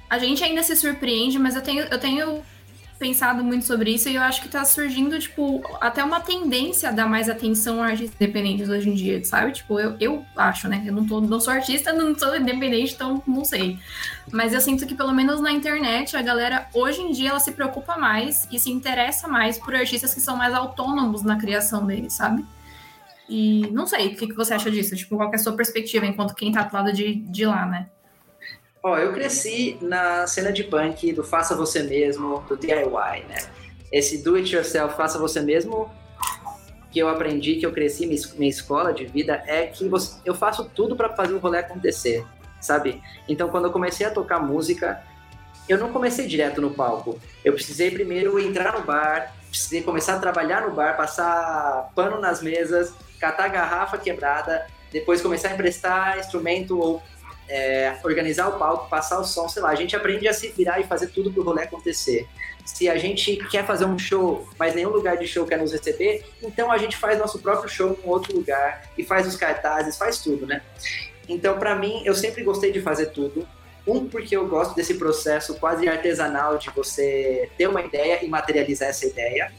[0.09, 2.43] a gente ainda se surpreende, mas eu tenho, eu tenho
[3.03, 6.93] pensado muito sobre isso e eu acho que tá surgindo, tipo, até uma tendência a
[6.93, 9.51] dar mais atenção a artistas independentes hoje em dia, sabe?
[9.51, 10.85] Tipo, eu, eu acho, né?
[10.87, 13.77] Eu não, tô, não sou artista, não sou independente, então não sei.
[14.31, 17.50] Mas eu sinto que, pelo menos na internet, a galera, hoje em dia, ela se
[17.50, 22.13] preocupa mais e se interessa mais por artistas que são mais autônomos na criação deles,
[22.13, 22.46] sabe?
[23.29, 24.94] E não sei, o que, que você acha disso?
[24.94, 27.88] Tipo, qual é a sua perspectiva enquanto quem tá do lado de, de lá, né?
[28.83, 33.39] Ó, eu cresci na cena de punk do faça você mesmo, do DIY, né?
[33.93, 35.89] Esse do it yourself, faça você mesmo,
[36.91, 40.35] que eu aprendi, que eu cresci, minha, minha escola de vida, é que você, eu
[40.35, 42.27] faço tudo para fazer o rolê acontecer,
[42.61, 43.01] sabe?
[43.29, 45.01] Então, quando eu comecei a tocar música,
[45.69, 47.21] eu não comecei direto no palco.
[47.45, 52.43] Eu precisei primeiro entrar no bar, precisei começar a trabalhar no bar, passar pano nas
[52.43, 57.01] mesas, catar garrafa quebrada, depois começar a emprestar instrumento ou
[57.49, 60.81] é, organizar o palco, passar o som, sei lá, a gente aprende a se virar
[60.81, 62.27] e fazer tudo pro rolê acontecer.
[62.65, 66.25] Se a gente quer fazer um show, mas nenhum lugar de show quer nos receber,
[66.43, 70.19] então a gente faz nosso próprio show em outro lugar e faz os cartazes, faz
[70.21, 70.63] tudo, né?
[71.29, 73.47] Então, para mim, eu sempre gostei de fazer tudo.
[73.87, 78.88] Um, porque eu gosto desse processo quase artesanal de você ter uma ideia e materializar
[78.88, 79.53] essa ideia.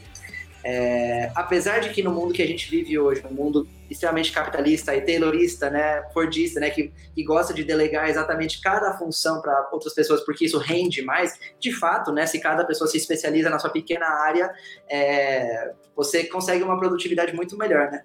[0.64, 4.96] É, apesar de que no mundo que a gente vive hoje, um mundo extremamente capitalista
[4.96, 9.94] e taylorista, né, fordista, né, que, que gosta de delegar exatamente cada função para outras
[9.94, 13.70] pessoas porque isso rende mais, de fato, né, se cada pessoa se especializa na sua
[13.70, 14.54] pequena área,
[14.89, 18.04] é, você consegue uma produtividade muito melhor, né?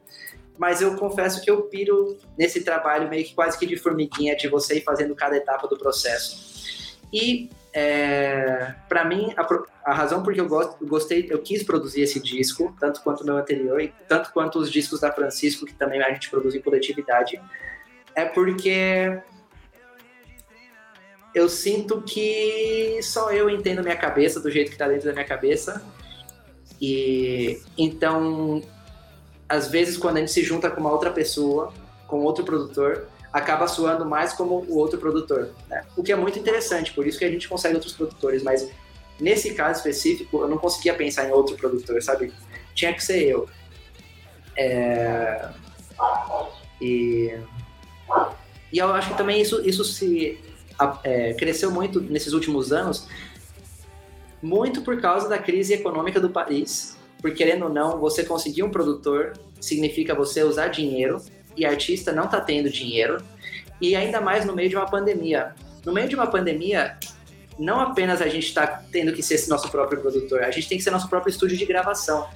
[0.59, 4.49] Mas eu confesso que eu piro nesse trabalho meio que quase que de formiguinha, de
[4.49, 6.99] você ir fazendo cada etapa do processo.
[7.13, 9.47] E é, para mim, a,
[9.91, 13.37] a, razão porque eu gosto, gostei, eu quis produzir esse disco, tanto quanto o meu
[13.37, 17.41] anterior, e tanto quanto os discos da Francisco, que também a gente produz em coletividade,
[18.15, 19.21] é porque
[21.35, 25.25] eu sinto que só eu entendo minha cabeça do jeito que tá dentro da minha
[25.25, 25.85] cabeça.
[26.81, 28.63] E então,
[29.49, 31.73] às vezes, quando a gente se junta com uma outra pessoa,
[32.07, 35.85] com outro produtor, acaba soando mais como o outro produtor, né?
[35.97, 38.71] O que é muito interessante, por isso que a gente consegue outros produtores, mas
[39.21, 42.33] nesse caso específico eu não conseguia pensar em outro produtor, sabe?
[42.75, 43.49] Tinha que ser eu.
[44.57, 45.49] É...
[46.81, 47.39] E...
[48.71, 50.39] E eu acho que também isso, isso se
[51.03, 53.09] é, cresceu muito nesses últimos anos,
[54.43, 56.97] muito por causa da crise econômica do país.
[57.21, 61.21] Porque, querendo ou não, você conseguir um produtor significa você usar dinheiro,
[61.59, 63.19] e artista não está tendo dinheiro,
[63.81, 65.55] e ainda mais no meio de uma pandemia.
[65.85, 66.97] No meio de uma pandemia,
[67.59, 70.85] não apenas a gente está tendo que ser nosso próprio produtor, a gente tem que
[70.85, 72.29] ser nosso próprio estúdio de gravação.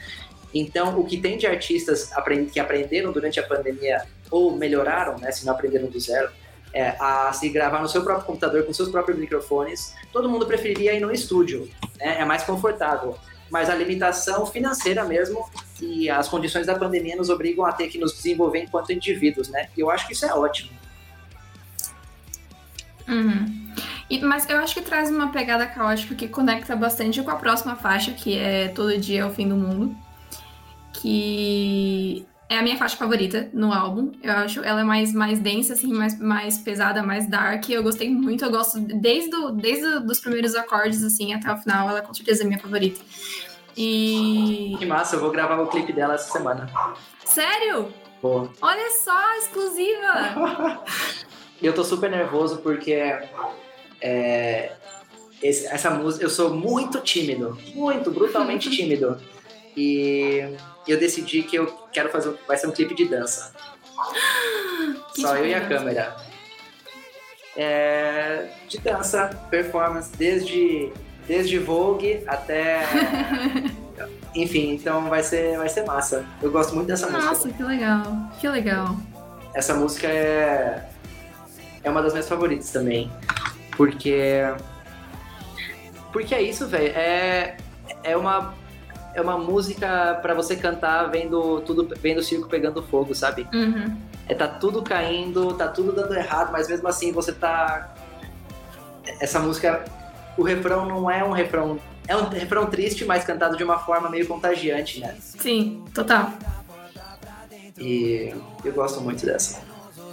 [0.52, 2.10] Então, o que tem de artistas
[2.52, 6.30] que aprenderam durante a pandemia ou melhoraram, né, se não aprenderam do zero,
[6.74, 10.94] é, a se gravar no seu próprio computador com seus próprios microfones, todo mundo preferiria
[10.94, 11.68] ir no estúdio,
[11.98, 13.16] né, é mais confortável.
[13.50, 15.48] Mas a limitação financeira mesmo
[15.83, 19.68] e as condições da pandemia nos obrigam a ter que nos desenvolver enquanto indivíduos, né?
[19.76, 20.70] E eu acho que isso é ótimo.
[23.09, 23.62] Uhum.
[24.09, 27.74] E, mas eu acho que traz uma pegada caótica que conecta bastante com a próxima
[27.74, 29.97] faixa, que é Todo Dia é o Fim do Mundo.
[30.93, 34.12] Que é a minha faixa favorita no álbum.
[34.22, 37.68] Eu acho ela é mais, mais densa, assim, mais, mais pesada, mais dark.
[37.70, 41.89] Eu gostei muito, eu gosto desde, o, desde os primeiros acordes, assim, até o final.
[41.89, 43.01] Ela com certeza é minha favorita.
[43.76, 44.76] E.
[44.78, 46.70] Que massa, eu vou gravar o clipe dela essa semana.
[47.24, 47.92] Sério?
[48.20, 48.48] Pô.
[48.60, 50.84] Olha só, exclusiva!
[51.62, 53.18] eu tô super nervoso porque
[54.00, 54.72] é,
[55.42, 59.20] esse, essa música, eu sou muito tímido, muito, brutalmente tímido.
[59.76, 60.54] E
[60.86, 63.52] eu decidi que eu quero fazer, vai ser um clipe de dança.
[65.14, 66.16] Que Só eu e a câmera.
[67.54, 70.90] É, de dança, performance, desde,
[71.33, 72.83] desde Vogue até.
[74.37, 76.26] Enfim, então vai ser, vai ser massa.
[76.43, 77.49] Eu gosto muito dessa Nossa, música.
[77.49, 78.03] Nossa, que legal,
[78.39, 78.97] que legal.
[79.55, 80.89] Essa música é,
[81.83, 83.11] é uma das minhas favoritas também.
[83.76, 84.43] Porque.
[86.12, 86.93] Porque é isso, velho.
[86.95, 87.57] É,
[88.03, 88.55] é uma.
[89.14, 93.47] É uma música para você cantar vendo tudo, vendo o circo pegando fogo, sabe?
[93.53, 93.97] Uhum.
[94.26, 97.95] É, tá tudo caindo, tá tudo dando errado, mas mesmo assim você tá.
[99.18, 99.83] Essa música.
[100.37, 101.78] O refrão não é um refrão.
[102.09, 105.14] É um refrão triste, mas cantado de uma forma meio contagiante, né?
[105.20, 106.33] Sim, total.
[107.78, 109.61] E eu gosto muito dessa.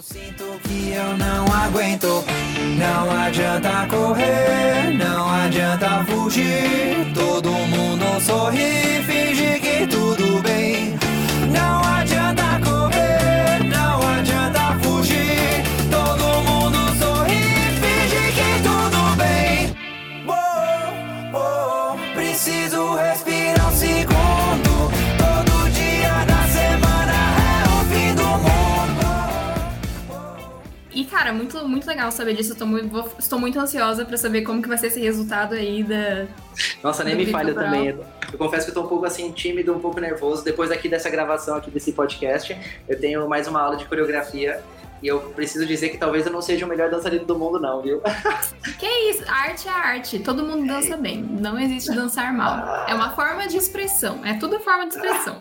[0.00, 2.24] Sinto que eu não aguento.
[2.78, 7.12] Não adianta correr, não adianta fugir.
[7.14, 9.86] Todo mundo sorri, finge que
[31.10, 32.54] cara, muito, muito legal saber disso.
[32.54, 35.82] Tô muito, vou- estou muito ansiosa pra saber como que vai ser esse resultado aí
[35.82, 36.26] da.
[36.82, 37.88] Nossa, nem me falha também.
[37.88, 40.44] Eu, eu confesso que eu tô um pouco assim, tímido, um pouco nervoso.
[40.44, 42.56] Depois aqui dessa gravação aqui desse podcast,
[42.88, 44.62] eu tenho mais uma aula de coreografia.
[45.02, 47.80] E eu preciso dizer que talvez eu não seja o melhor dançarino do mundo, não,
[47.80, 48.02] viu?
[48.78, 49.24] Que isso?
[49.26, 50.18] Arte é arte.
[50.18, 51.22] Todo mundo dança bem.
[51.22, 52.86] Não existe dançar mal.
[52.86, 54.20] É uma forma de expressão.
[54.26, 55.40] É tudo forma de expressão.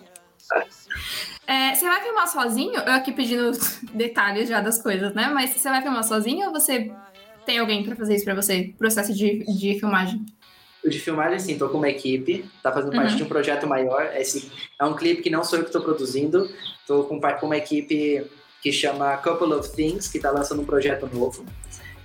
[1.47, 2.75] É, você vai filmar sozinho?
[2.79, 3.51] Eu aqui pedindo
[3.93, 5.29] detalhes já das coisas, né?
[5.33, 6.91] Mas você vai filmar sozinho ou você
[7.45, 8.73] tem alguém pra fazer isso pra você?
[8.77, 10.25] Processo de, de filmagem.
[10.85, 13.17] O de filmagem, sim, tô com uma equipe, tá fazendo parte Uhum.
[13.17, 14.11] de um projeto maior.
[14.15, 16.49] Esse é um clipe que não sou eu que tô produzindo,
[16.87, 18.25] tô com, com uma equipe
[18.61, 21.45] que chama Couple of Things, que tá lançando um projeto novo.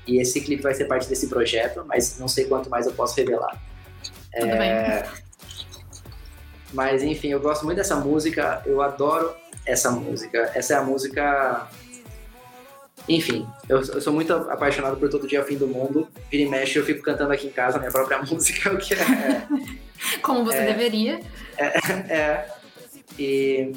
[0.07, 3.15] E esse clipe vai ser parte desse projeto, mas não sei quanto mais eu posso
[3.17, 3.61] revelar.
[4.33, 5.11] Tudo É, bem.
[6.75, 10.51] Mas enfim, eu gosto muito dessa música, eu adoro essa música.
[10.55, 11.67] Essa é a música.
[13.09, 16.09] Enfim, eu, eu sou muito apaixonado por Todo Dia é o Fim do Mundo.
[16.31, 18.95] Vira e mexe, eu fico cantando aqui em casa a minha própria música, o que
[18.95, 19.47] é.
[20.23, 20.67] Como você É.
[20.67, 21.21] deveria.
[21.59, 22.47] é
[23.19, 23.73] e,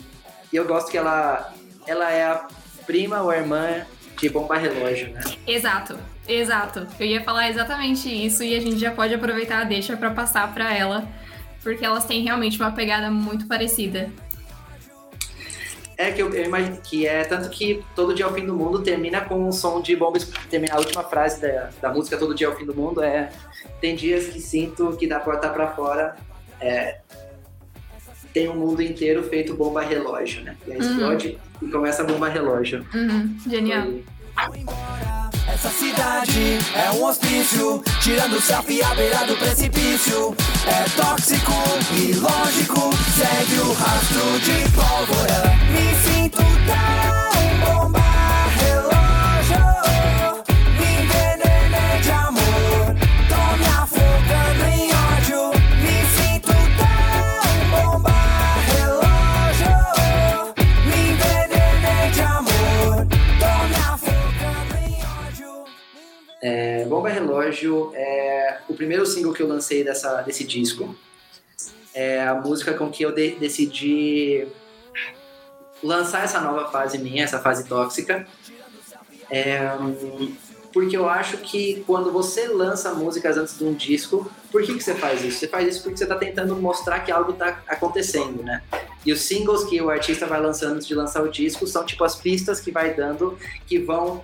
[0.52, 1.54] e eu gosto que ela,
[1.86, 2.48] ela é a
[2.86, 3.86] prima ou a irmã
[4.20, 5.22] de Bomba Relógio, né?
[5.46, 6.88] Exato, exato.
[7.00, 10.52] Eu ia falar exatamente isso e a gente já pode aproveitar a deixa pra passar
[10.54, 11.08] pra ela,
[11.68, 14.10] porque elas têm realmente uma pegada muito parecida.
[15.98, 18.56] É que eu, eu imagino que é tanto que Todo Dia é o Fim do
[18.56, 20.18] Mundo termina com um som de bomba.
[20.50, 23.34] Termina, a última frase da, da música Todo Dia é o Fim do Mundo é
[23.82, 26.16] Tem dias que sinto que da porta pra fora
[26.62, 27.00] é,
[28.34, 30.56] tem um mundo inteiro feito bomba relógio, né?
[30.66, 30.90] E aí Uhum.
[30.90, 32.86] explode e começa a bomba relógio.
[32.94, 33.88] Uhum, genial.
[33.88, 34.06] E-.
[35.48, 40.36] Essa cidade é um hospício, tirando selfie à beira do precipício.
[40.66, 41.54] É tóxico
[41.94, 45.56] e lógico, segue o rastro de pólvora.
[45.72, 47.27] Me sinto tão
[66.98, 70.96] Bomba Relógio é o primeiro single que eu lancei dessa, desse disco.
[71.94, 74.48] É a música com que eu de decidi
[75.84, 78.28] lançar essa nova fase minha, essa fase tóxica.
[79.30, 79.70] É,
[80.74, 84.84] porque eu acho que quando você lança músicas antes de um disco, por que, que
[84.84, 85.38] você faz isso?
[85.38, 88.64] Você faz isso porque você está tentando mostrar que algo está acontecendo, né?
[89.06, 92.04] E os singles que o artista vai lançando antes de lançar o disco são tipo
[92.04, 93.38] as pistas que vai dando,
[93.68, 94.24] que vão,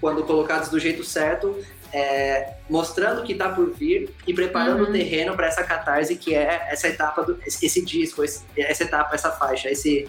[0.00, 1.56] quando colocados do jeito certo,
[1.92, 4.88] é, mostrando que está por vir e preparando uhum.
[4.88, 9.14] o terreno para essa catarse que é essa etapa do esse, disco, esse, essa etapa,
[9.14, 10.08] essa faixa, esse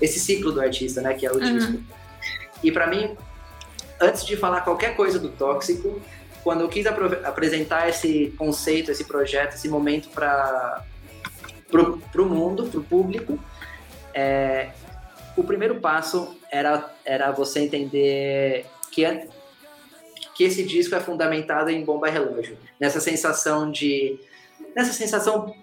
[0.00, 1.58] esse ciclo do artista, né, que é o uhum.
[1.58, 1.82] disco.
[2.62, 3.16] E para mim,
[4.00, 6.00] antes de falar qualquer coisa do tóxico,
[6.42, 10.84] quando eu quis apresentar esse conceito, esse projeto, esse momento para
[11.72, 13.38] o mundo, para o público,
[14.14, 14.70] é,
[15.36, 19.04] o primeiro passo era, era você entender que,
[20.36, 24.20] que esse disco é fundamentado em bomba relógio, nessa sensação de
[24.74, 25.54] nessa sensação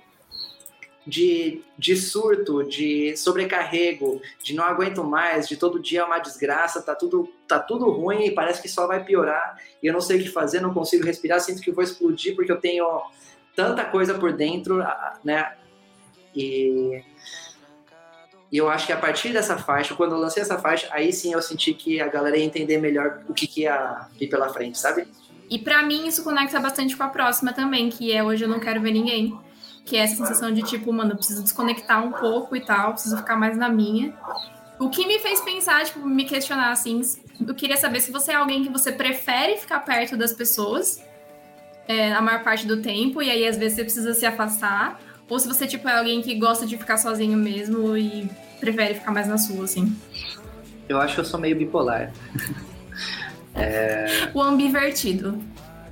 [1.05, 6.81] de, de surto, de sobrecarrego, de não aguento mais, de todo dia é uma desgraça,
[6.81, 10.19] tá tudo, tá tudo ruim e parece que só vai piorar e eu não sei
[10.19, 12.85] o que fazer, não consigo respirar, sinto que vou explodir porque eu tenho
[13.55, 14.77] tanta coisa por dentro,
[15.23, 15.55] né?
[16.35, 17.03] E,
[18.53, 21.33] e eu acho que a partir dessa faixa, quando eu lancei essa faixa, aí sim
[21.33, 24.77] eu senti que a galera ia entender melhor o que, que ia vir pela frente,
[24.77, 25.07] sabe?
[25.49, 28.59] E para mim isso conecta bastante com a próxima também, que é Hoje Eu Não
[28.59, 29.35] Quero Ver Ninguém
[29.85, 33.17] que é essa sensação de tipo, mano, eu preciso desconectar um pouco e tal, preciso
[33.17, 34.13] ficar mais na minha.
[34.79, 37.01] O que me fez pensar, tipo, me questionar assim,
[37.45, 41.03] eu queria saber se você é alguém que você prefere ficar perto das pessoas
[41.87, 44.99] é, a maior parte do tempo, e aí às vezes você precisa se afastar,
[45.29, 49.11] ou se você, tipo, é alguém que gosta de ficar sozinho mesmo e prefere ficar
[49.11, 49.95] mais na sua, assim.
[50.87, 52.11] Eu acho que eu sou meio bipolar.
[53.55, 54.29] é...
[54.33, 55.41] O ambivertido.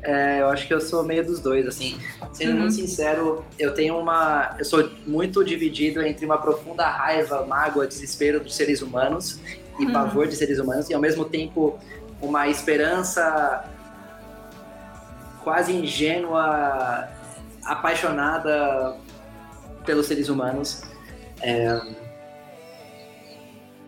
[0.04, 1.98] É, eu acho que eu sou meio dos dois, assim.
[2.34, 2.60] Sendo uhum.
[2.60, 4.56] muito sincero, eu tenho uma.
[4.58, 9.40] Eu sou muito dividido entre uma profunda raiva, mágoa, desespero dos seres humanos
[9.80, 9.94] e uhum.
[9.94, 11.80] pavor de seres humanos, e ao mesmo tempo
[12.20, 13.64] uma esperança
[15.44, 17.08] quase ingênua,
[17.64, 18.96] apaixonada
[19.86, 20.84] pelos seres humanos.
[21.42, 21.82] É...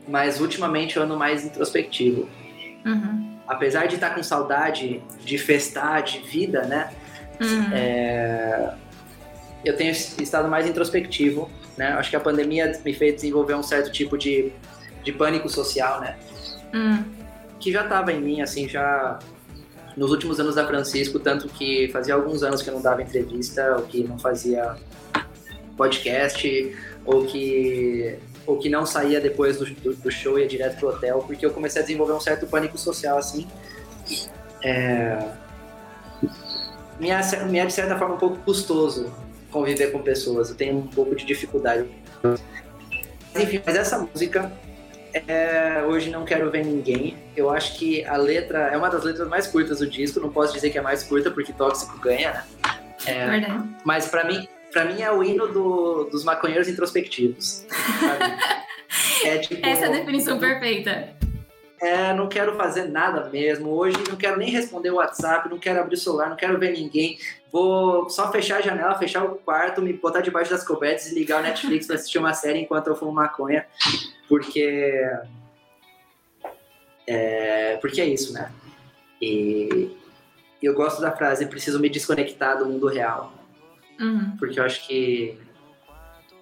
[0.07, 2.27] Mas ultimamente eu ando mais introspectivo.
[2.85, 6.91] Uhum apesar de estar com saudade de festar, de vida, né?
[7.41, 7.73] Uhum.
[7.73, 8.73] É,
[9.65, 11.89] eu tenho estado mais introspectivo, né?
[11.93, 14.51] Acho que a pandemia me fez desenvolver um certo tipo de,
[15.03, 16.17] de pânico social, né?
[16.73, 17.03] Uhum.
[17.59, 19.19] Que já estava em mim, assim, já
[19.95, 23.75] nos últimos anos da Francisco, tanto que fazia alguns anos que eu não dava entrevista,
[23.77, 24.75] ou que não fazia
[25.75, 30.77] podcast, ou que ou que não saía depois do, do, do, show e ia direto
[30.77, 33.47] pro hotel, porque eu comecei a desenvolver um certo pânico social, assim.
[34.61, 35.17] É...
[36.99, 39.13] Me, é, me é, de certa forma, um pouco custoso
[39.51, 41.87] conviver com pessoas, eu tenho um pouco de dificuldade.
[43.35, 44.51] Enfim, mas essa música,
[45.13, 45.83] é...
[45.87, 47.15] hoje não quero ver ninguém.
[47.37, 50.53] Eu acho que a letra é uma das letras mais curtas do disco, não posso
[50.53, 52.43] dizer que é mais curta, porque Tóxico ganha, né?
[53.05, 53.25] É...
[53.85, 57.63] Mas para mim, Pra mim é o hino do, dos maconheiros introspectivos.
[59.23, 61.15] é, tipo, Essa é a definição perfeita.
[61.79, 63.69] É, não quero fazer nada mesmo.
[63.69, 66.71] Hoje não quero nem responder o WhatsApp, não quero abrir o celular, não quero ver
[66.71, 67.19] ninguém.
[67.51, 71.39] Vou só fechar a janela, fechar o quarto, me botar debaixo das cobertas e ligar
[71.39, 73.67] o Netflix para assistir uma série enquanto eu fumo maconha.
[74.27, 75.07] Porque.
[77.05, 78.51] É, porque é isso, né?
[79.21, 79.95] E
[80.63, 83.42] eu gosto da frase: preciso me desconectar do mundo real.
[83.99, 84.35] Uhum.
[84.37, 85.37] Porque eu acho que.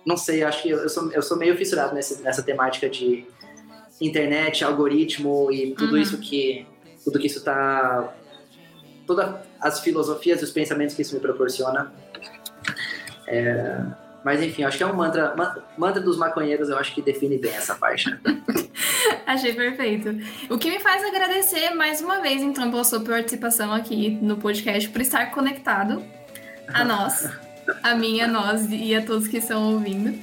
[0.06, 3.26] Não sei, acho que eu sou, eu sou meio fissurado nessa, nessa temática de
[4.00, 6.02] internet, algoritmo e tudo uhum.
[6.02, 6.66] isso que.
[7.04, 8.14] Tudo que isso tá.
[9.06, 11.92] Todas as filosofias e os pensamentos que isso me proporciona.
[13.28, 13.84] É,
[14.24, 15.36] mas enfim, acho que é um mantra.
[15.78, 18.06] Mantra dos maconheiros, eu acho que define bem essa parte.
[19.26, 20.10] Achei perfeito.
[20.50, 24.90] O que me faz agradecer mais uma vez, então, pela sua participação aqui no podcast,
[24.90, 26.04] por estar conectado
[26.74, 27.30] a nós,
[27.84, 30.18] a mim, a nós e a todos que estão ouvindo.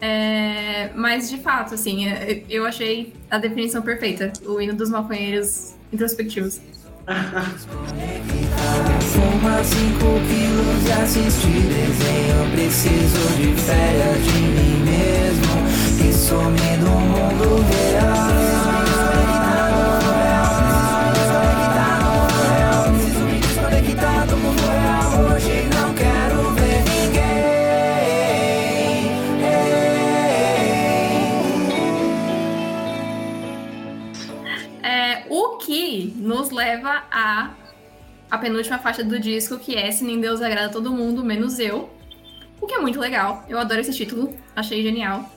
[0.00, 5.74] É, mas de fato, assim, é, eu achei a definição perfeita, o hino dos maconheiros
[5.92, 6.60] introspectivos.
[9.12, 12.50] Fuma 5 quilos e desenho.
[12.52, 15.54] Preciso de férias de mim mesmo.
[16.04, 18.55] E some do mundo real.
[36.76, 37.50] Leva a
[38.28, 41.88] a penúltima faixa do disco, que é Se Nem Deus Agrada Todo Mundo, Menos Eu.
[42.60, 43.44] O que é muito legal.
[43.48, 45.30] Eu adoro esse título, achei genial.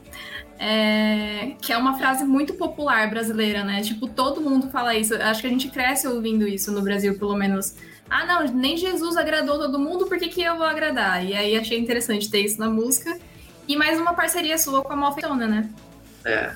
[0.57, 3.81] É, que é uma frase muito popular brasileira, né?
[3.81, 5.13] Tipo, todo mundo fala isso.
[5.13, 7.75] Acho que a gente cresce ouvindo isso no Brasil, pelo menos.
[8.09, 11.23] Ah, não, nem Jesus agradou todo mundo, por que, que eu vou agradar?
[11.23, 13.19] E aí achei interessante ter isso na música.
[13.67, 15.69] E mais uma parceria sua com a Malfeitona, né?
[16.25, 16.51] É.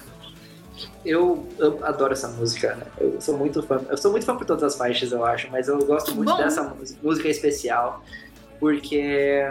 [1.05, 2.85] Eu, eu adoro essa música, né?
[2.99, 3.81] Eu sou muito fã.
[3.89, 6.37] Eu sou muito fã por todas as faixas, eu acho, mas eu gosto muito Bom.
[6.37, 8.03] dessa música especial,
[8.59, 9.47] porque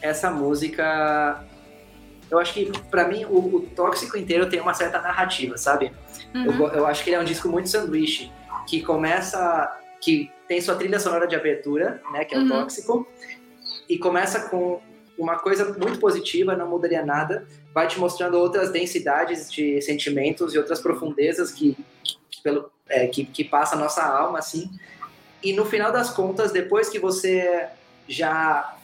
[0.00, 1.44] essa música.
[2.30, 5.92] Eu acho que, pra mim, o, o Tóxico inteiro tem uma certa narrativa, sabe?
[6.34, 6.56] Eu, Uhum.
[6.56, 8.32] go- eu acho que ele é um disco muito sanduíche,
[8.66, 9.78] que começa.
[10.00, 12.24] que tem sua trilha sonora de abertura, né?
[12.24, 12.48] Que é o Uhum.
[12.48, 13.06] Tóxico,
[13.88, 14.80] e começa com
[15.16, 20.58] uma coisa muito positiva, não mudaria nada, vai te mostrando outras densidades de sentimentos e
[20.58, 21.76] outras profundezas que,
[22.30, 24.70] que, pelo, é, que, que passa a nossa alma, assim.
[25.42, 27.66] E no final das contas, depois que você
[28.08, 28.76] já,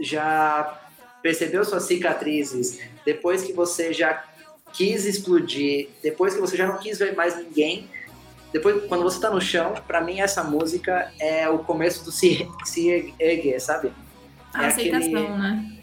[0.00, 0.80] já
[1.22, 4.24] percebeu suas cicatrizes, depois que você já
[4.72, 7.88] quis explodir, depois que você já não quis ver mais ninguém,
[8.52, 12.48] depois quando você tá no chão, pra mim essa música é o começo do se,
[12.64, 13.92] se erguer, sabe?
[14.52, 15.78] A é aceitação, aquele- né?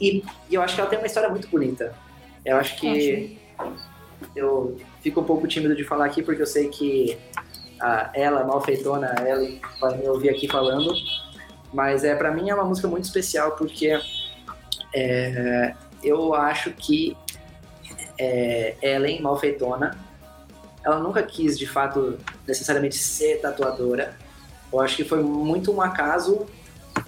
[0.00, 1.94] E, e eu acho que ela tem uma história muito bonita.
[2.44, 3.38] Eu acho que
[4.34, 7.18] eu fico um pouco tímido de falar aqui porque eu sei que
[7.80, 9.48] a, ela, malfeitona, ela
[9.80, 10.92] vai me ouvir aqui falando.
[11.72, 13.98] Mas é para mim é uma música muito especial porque
[14.94, 17.16] é, eu acho que
[18.18, 19.96] é, Ellen, malfeitona,
[20.84, 24.16] ela nunca quis de fato necessariamente ser tatuadora.
[24.72, 26.46] Eu acho que foi muito um acaso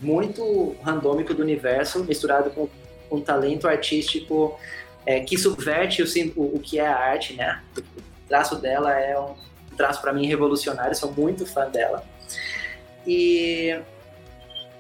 [0.01, 2.69] muito randômico do universo misturado com
[3.11, 4.59] um talento artístico
[5.05, 6.07] é, que subverte o,
[6.37, 7.63] o, o que é a arte, né?
[7.77, 7.83] O
[8.29, 9.35] traço dela é um
[9.77, 12.05] traço para mim revolucionário, sou muito fã dela.
[13.07, 13.81] E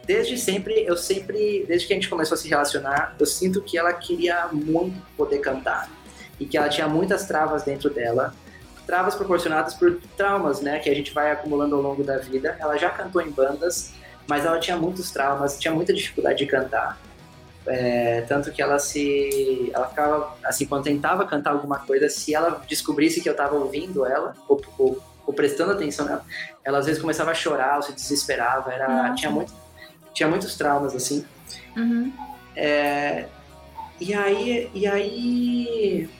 [0.04, 3.78] desde sempre, eu sempre, desde que a gente começou a se relacionar, eu sinto que
[3.78, 5.90] ela queria muito poder cantar
[6.38, 8.34] e que ela tinha muitas travas dentro dela,
[8.86, 12.56] travas proporcionadas por traumas, né, que a gente vai acumulando ao longo da vida.
[12.58, 13.92] Ela já cantou em bandas,
[14.26, 17.00] mas ela tinha muitos traumas, tinha muita dificuldade de cantar.
[17.66, 19.70] É, tanto que ela se.
[19.74, 20.36] Ela ficava.
[20.44, 24.60] Assim, quando tentava cantar alguma coisa, se ela descobrisse que eu tava ouvindo ela, ou,
[24.78, 26.24] ou- ou prestando atenção nela,
[26.64, 28.72] ela às vezes começava a chorar ou se desesperava.
[28.72, 29.14] Era, Nossa.
[29.14, 29.52] tinha, muito,
[30.14, 31.24] tinha muitos traumas, assim.
[31.76, 32.12] Uhum.
[32.56, 33.26] É,
[34.00, 36.10] e aí, e aí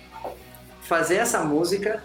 [0.83, 2.03] fazer essa música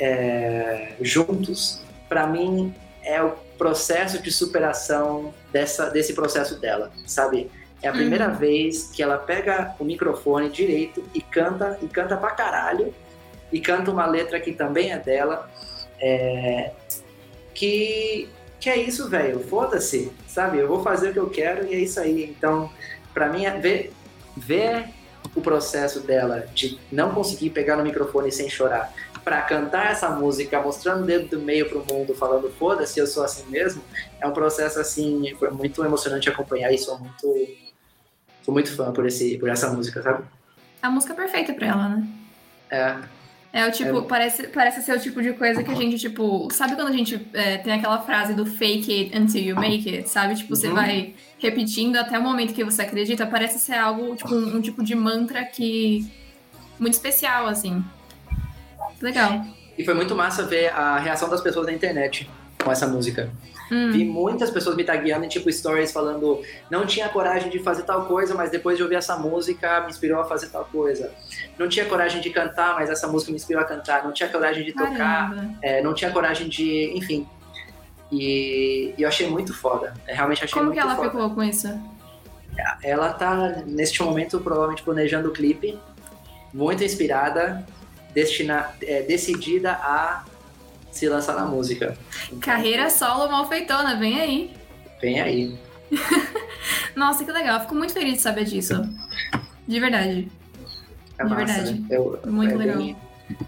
[0.00, 2.74] é, juntos, para mim
[3.04, 7.50] é o processo de superação dessa, desse processo dela, sabe?
[7.82, 8.34] É a primeira Uhum.
[8.36, 12.94] vez que ela pega o microfone direito e canta e canta pra caralho
[13.52, 15.50] e canta uma letra que também é dela,
[16.00, 16.70] é,
[17.54, 18.28] que
[18.60, 19.40] que é isso, velho.
[19.40, 20.58] Foda-se, sabe?
[20.58, 22.22] Eu vou fazer o que eu quero e é isso aí.
[22.22, 22.70] Então,
[23.12, 23.92] pra mim, é ver,
[24.36, 24.84] ver
[25.34, 30.60] o processo dela de não conseguir pegar no microfone sem chorar, pra cantar essa música,
[30.60, 33.82] mostrando o dedo do meio pro mundo, falando foda-se, eu sou assim mesmo,
[34.20, 37.34] é um processo assim, foi muito emocionante acompanhar e sou muito,
[38.44, 40.24] sou muito fã por, esse, por essa música, sabe?
[40.82, 42.06] A música perfeita pra ela, né?
[42.70, 42.96] É,
[43.54, 44.02] É o tipo, É.
[44.02, 47.20] parece, parece ser o tipo de coisa que a gente, tipo, sabe quando a gente
[47.34, 50.34] é, tem aquela frase do fake it until you make it, sabe?
[50.34, 50.74] Tipo, você Uhum.
[50.74, 54.82] vai repetindo até o momento que você acredita, parece ser algo, tipo, um, um tipo
[54.82, 56.10] de mantra que.
[56.80, 57.84] muito especial, assim.
[59.00, 59.44] Legal.
[59.76, 62.28] e foi muito massa ver a reação das pessoas na internet
[62.62, 63.30] com essa música.
[63.72, 67.84] Hum, Vi muitas pessoas me tagueando em tipo stories falando não tinha coragem de fazer
[67.84, 71.10] tal coisa, mas depois de ouvir essa música me inspirou a fazer tal coisa.
[71.58, 74.04] Não tinha coragem de cantar, mas essa música me inspirou a cantar.
[74.04, 77.26] Não tinha coragem de tocar, é, não tinha coragem de, enfim.
[78.10, 79.94] E, e eu achei muito foda.
[80.06, 81.10] Eu realmente achei Como muito que ela foda.
[81.10, 81.68] ficou com isso?
[82.82, 85.78] Ela tá neste momento provavelmente planejando o clipe,
[86.52, 87.64] muito inspirada,
[88.12, 90.24] destina, é, decidida a
[90.92, 91.96] se lançar na música.
[92.40, 94.56] Carreira solo malfeitona, vem aí.
[95.00, 95.58] Vem aí.
[96.94, 97.60] Nossa, que legal.
[97.62, 98.74] Fico muito feliz de saber disso.
[99.66, 100.30] De verdade.
[101.18, 101.80] É De massa, verdade.
[101.80, 101.86] né?
[101.90, 102.76] Eu- Muito é legal.
[102.76, 102.96] bem-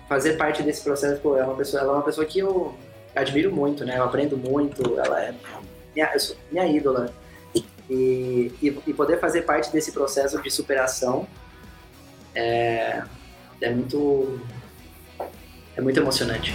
[0.09, 2.75] fazer parte desse processo, pô, é uma pessoa, ela é uma pessoa que eu
[3.15, 3.99] admiro muito, né?
[3.99, 5.35] Eu aprendo muito, ela é
[5.95, 6.11] minha,
[6.51, 7.13] minha ídola.
[7.55, 11.27] E, e, e poder fazer parte desse processo de superação
[12.35, 13.03] é,
[13.61, 14.41] é muito
[15.77, 16.55] é muito emocionante.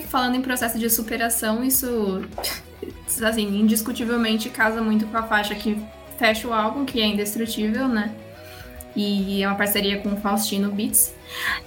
[0.00, 2.22] Que falando em processo de superação, isso,
[3.22, 5.80] assim, indiscutivelmente casa muito com a faixa que
[6.18, 8.14] fecha o álbum, que é Indestrutível, né?
[8.96, 11.12] E é uma parceria com o Faustino Beats.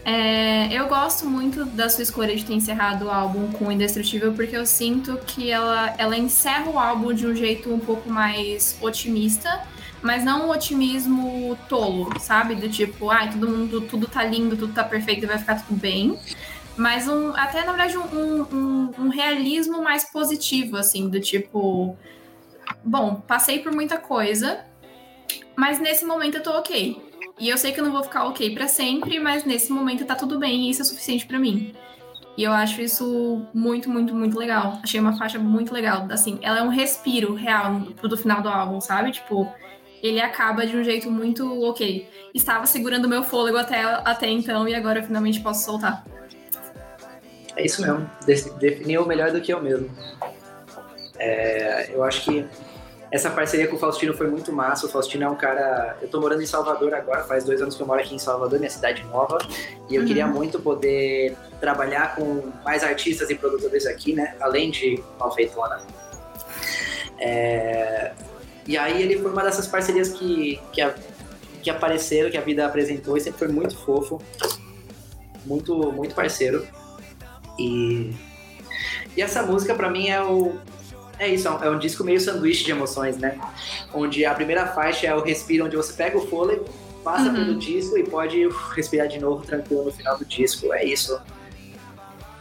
[0.06, 4.56] É, eu gosto muito da sua escolha de ter encerrado o álbum com Indestrutível, porque
[4.56, 9.62] eu sinto que ela, ela encerra o álbum de um jeito um pouco mais otimista,
[10.02, 12.56] mas não um otimismo tolo, sabe?
[12.56, 16.18] Do tipo, ai, todo mundo, tudo tá lindo, tudo tá perfeito, vai ficar tudo bem.
[16.78, 21.98] Mas um, até, na verdade, um, um, um realismo mais positivo, assim, do tipo.
[22.84, 24.64] Bom, passei por muita coisa,
[25.56, 27.02] mas nesse momento eu tô ok.
[27.40, 30.16] E eu sei que eu não vou ficar ok para sempre, mas nesse momento tá
[30.16, 31.74] tudo bem e isso é suficiente para mim.
[32.38, 34.80] E eu acho isso muito, muito, muito legal.
[34.84, 36.08] Achei uma faixa muito legal.
[36.12, 39.12] Assim, ela é um respiro real do final do álbum, sabe?
[39.12, 39.52] Tipo,
[40.04, 42.08] ele acaba de um jeito muito ok.
[42.34, 46.06] Estava segurando meu fôlego até, até então e agora eu finalmente posso soltar.
[47.58, 48.10] É isso mesmo.
[48.60, 49.90] Definiu melhor do que eu mesmo.
[51.18, 52.48] É, eu acho que
[53.12, 54.86] essa parceria com o Faustino foi muito massa.
[54.86, 55.98] O Faustino é um cara.
[56.00, 58.60] Eu tô morando em Salvador agora, faz dois anos que eu moro aqui em Salvador,
[58.60, 59.40] minha cidade nova.
[59.90, 60.08] E eu uhum.
[60.08, 64.36] queria muito poder trabalhar com mais artistas e produtores aqui, né?
[64.40, 65.82] Além de Malfeitona.
[67.20, 68.12] É...
[68.68, 70.94] E aí ele foi uma dessas parcerias que, que, a,
[71.64, 74.22] que apareceram, que a vida apresentou, e sempre foi muito fofo.
[75.46, 76.68] Muito, muito parceiro.
[77.60, 78.14] E,
[79.16, 80.56] e essa música, para mim, é o,
[81.20, 83.40] é isso, é um disco meio sanduíche de emoções, né?
[83.94, 86.66] Onde a primeira faixa é o respiro, onde você pega o fôlego,
[87.04, 87.34] passa uhum.
[87.34, 90.72] pelo disco e pode respirar de novo tranquilo no final do disco.
[90.74, 91.20] É isso.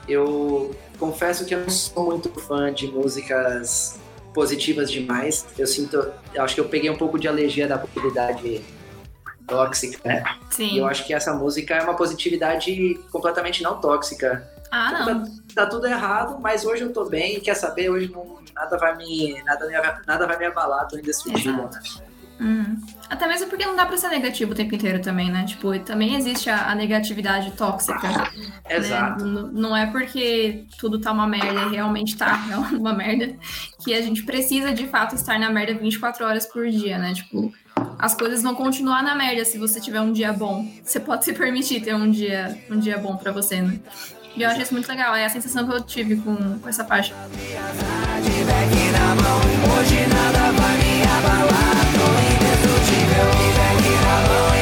[0.09, 3.99] Eu confesso que eu não sou muito fã de músicas
[4.35, 5.47] positivas demais.
[5.57, 5.97] Eu sinto,
[6.35, 8.61] eu acho que eu peguei um pouco de alergia da positividade
[9.47, 10.23] tóxica, né?
[10.51, 10.75] Sim.
[10.75, 14.47] E eu acho que essa música é uma positividade completamente não tóxica.
[14.71, 15.25] Ah, não.
[15.25, 18.97] Tá, tá, tudo errado, mas hoje eu tô bem, quer saber, hoje não, nada vai
[18.97, 19.43] me.
[19.45, 21.81] Nada, nada vai me abalar, tô indestrutível, né?
[22.41, 22.77] Hum.
[23.09, 25.45] Até mesmo porque não dá pra ser negativo o tempo inteiro também, né?
[25.45, 28.31] Tipo, também existe a, a negatividade tóxica.
[28.69, 29.25] Exato.
[29.25, 29.51] Né?
[29.53, 32.39] Não é porque tudo tá uma merda e realmente tá
[32.79, 33.35] uma merda
[33.83, 37.15] que a gente precisa de fato estar na merda 24 horas por dia, né?
[37.15, 37.53] Tipo,
[37.99, 40.67] as coisas vão continuar na merda se você tiver um dia bom.
[40.83, 43.79] Você pode se permitir ter um dia, um dia bom para você, né?
[44.37, 46.85] E eu acho isso muito legal, é a sensação que eu tive com, com essa
[46.85, 47.15] faixa.
[49.79, 53.29] Hoje nada vai me abalar, tô indestrutível,
[54.05, 54.56] na mão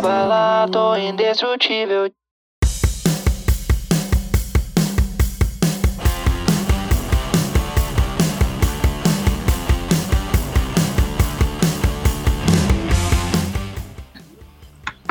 [0.00, 2.10] me abalar, tô indestrutível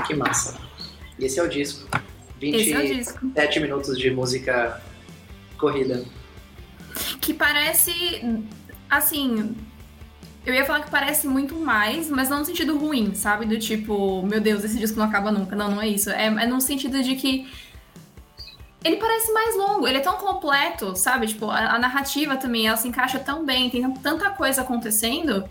[0.06, 0.58] Que massa.
[1.20, 1.86] E esse é o disco.
[2.40, 3.60] 27 é o disco.
[3.60, 4.82] minutos de música
[5.58, 6.06] corrida
[7.20, 7.92] que parece.
[8.90, 9.54] Assim.
[10.48, 13.46] Eu ia falar que parece muito mais, mas não no sentido ruim, sabe?
[13.46, 15.58] Do tipo, meu Deus, esse disco não acaba nunca.
[15.58, 16.10] Não, não é isso.
[16.10, 17.52] É, é no sentido de que.
[18.82, 21.28] Ele parece mais longo, ele é tão completo, sabe?
[21.28, 25.44] Tipo, a, a narrativa também, ela se encaixa tão bem, tem tanta coisa acontecendo,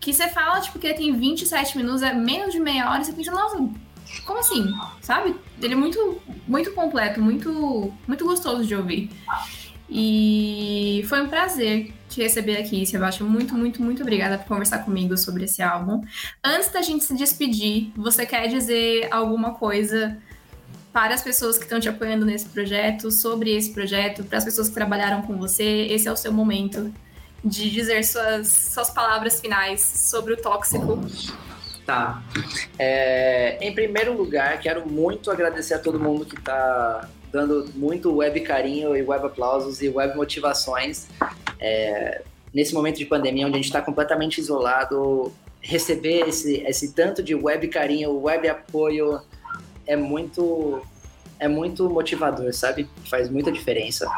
[0.00, 3.04] que você fala, tipo, que ele tem 27 minutos, é menos de meia hora, e
[3.04, 3.58] você pensa, nossa,
[4.24, 4.72] como assim?
[5.02, 5.36] Sabe?
[5.60, 9.10] Ele é muito, muito completo, muito, muito gostoso de ouvir.
[9.90, 13.28] E foi um prazer te receber aqui, Sebastião.
[13.28, 16.02] Muito, muito, muito obrigada por conversar comigo sobre esse álbum.
[16.44, 20.16] Antes da gente se despedir, você quer dizer alguma coisa
[20.92, 24.68] para as pessoas que estão te apoiando nesse projeto, sobre esse projeto, para as pessoas
[24.68, 25.86] que trabalharam com você?
[25.90, 26.92] Esse é o seu momento
[27.44, 30.98] de dizer suas, suas palavras finais sobre o tóxico.
[31.86, 32.22] Tá.
[32.78, 38.40] É, em primeiro lugar, quero muito agradecer a todo mundo que está dando muito web
[38.40, 41.08] carinho e web aplausos e web motivações.
[41.60, 42.22] É,
[42.52, 47.34] nesse momento de pandemia, onde a gente está completamente isolado, receber esse, esse tanto de
[47.34, 49.20] web carinho, web apoio
[49.86, 50.82] é muito
[51.40, 52.88] é muito motivador, sabe?
[53.08, 54.10] Faz muita diferença.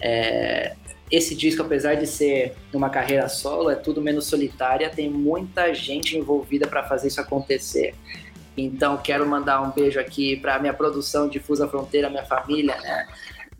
[0.00, 0.74] É,
[1.10, 6.16] esse disco, apesar de ser uma carreira solo, é tudo menos solitária, tem muita gente
[6.16, 7.94] envolvida para fazer isso acontecer.
[8.58, 13.08] Então, quero mandar um beijo aqui para minha produção Difusa Fronteira, minha família, né?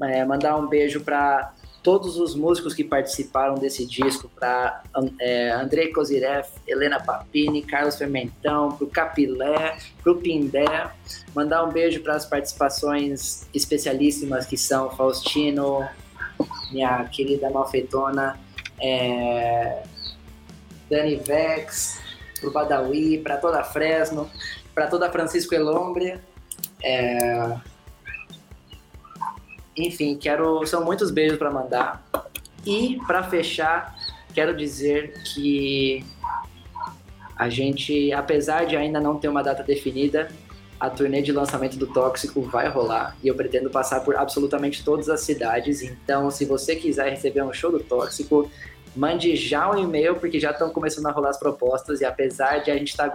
[0.02, 4.82] É, mandar um beijo para todos os músicos que participaram desse disco, para
[5.20, 9.78] é, Andrei Kozirev, Helena Papini, Carlos Fermentão, para o Capilé,
[10.22, 10.90] Pindé.
[11.34, 15.88] Mandar um beijo para as participações especialíssimas que são Faustino,
[16.70, 18.38] minha querida malfeitona,
[18.80, 19.82] é,
[20.90, 22.00] Dani Vex,
[22.40, 24.30] para o Badawi, para toda a Fresno,
[24.78, 26.20] para toda Francisco Elombre.
[26.80, 27.56] É,
[29.76, 30.64] enfim, quero.
[30.68, 32.06] São muitos beijos para mandar.
[32.64, 33.96] E para fechar,
[34.32, 36.04] quero dizer que
[37.34, 40.28] a gente, apesar de ainda não ter uma data definida,
[40.78, 45.08] a turnê de lançamento do Tóxico vai rolar e eu pretendo passar por absolutamente todas
[45.08, 45.82] as cidades.
[45.82, 48.48] Então, se você quiser receber um show do Tóxico,
[48.94, 52.00] mande já um e-mail, porque já estão começando a rolar as propostas.
[52.00, 53.08] E apesar de a gente estar tá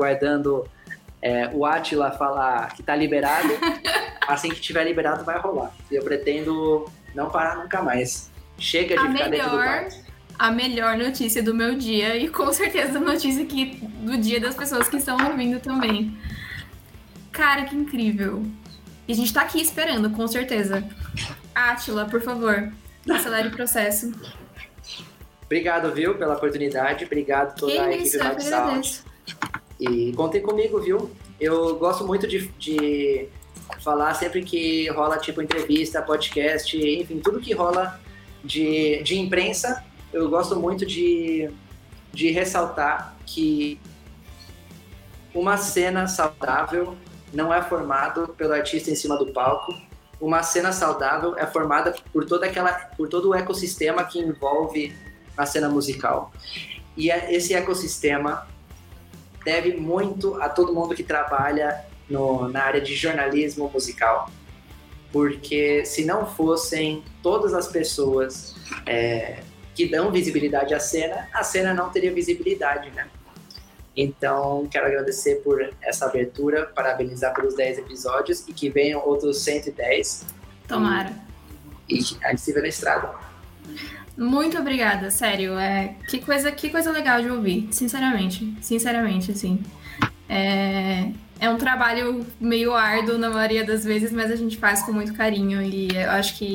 [1.24, 3.48] é, o Atila falar que está liberado,
[4.28, 5.72] assim que tiver liberado vai rolar.
[5.90, 8.30] E eu pretendo não parar nunca mais.
[8.58, 9.96] Chega de a ficar melhor, dentro do quarto.
[10.38, 14.54] A melhor notícia do meu dia e com certeza a notícia que, do dia das
[14.54, 16.18] pessoas que estão ouvindo também.
[17.32, 18.46] Cara, que incrível.
[19.08, 20.84] E a gente tá aqui esperando, com certeza.
[21.56, 22.70] Atila, por favor,
[23.10, 24.12] acelere o processo.
[25.46, 27.06] Obrigado, viu, pela oportunidade.
[27.06, 29.04] Obrigado toda que a isso, equipe do Sound.
[29.90, 31.12] E contem comigo, viu?
[31.38, 33.28] Eu gosto muito de, de
[33.82, 38.00] falar sempre que rola tipo entrevista, podcast, enfim, tudo que rola
[38.42, 41.50] de, de imprensa, eu gosto muito de,
[42.14, 43.78] de ressaltar que
[45.34, 46.96] uma cena saudável
[47.34, 49.74] não é formado pelo artista em cima do palco.
[50.22, 54.96] Uma cena saudável é formada por toda aquela, por todo o ecossistema que envolve
[55.36, 56.32] a cena musical.
[56.96, 58.48] E é, esse ecossistema
[59.44, 64.30] deve muito a todo mundo que trabalha no, na área de jornalismo musical.
[65.12, 69.44] Porque se não fossem todas as pessoas é,
[69.76, 73.08] que dão visibilidade à cena, a cena não teria visibilidade, né?
[73.96, 80.26] Então, quero agradecer por essa abertura, parabenizar pelos 10 episódios e que venham outros 110.
[80.68, 81.14] Tomara.
[81.88, 83.14] E, e a gente se vê na estrada.
[84.18, 85.58] Muito obrigada, sério.
[85.58, 88.56] É, que, coisa, que coisa legal de ouvir, sinceramente.
[88.62, 89.60] Sinceramente, assim.
[90.30, 94.92] É, é um trabalho meio árduo na maioria das vezes, mas a gente faz com
[94.94, 95.62] muito carinho.
[95.62, 96.54] E eu acho que,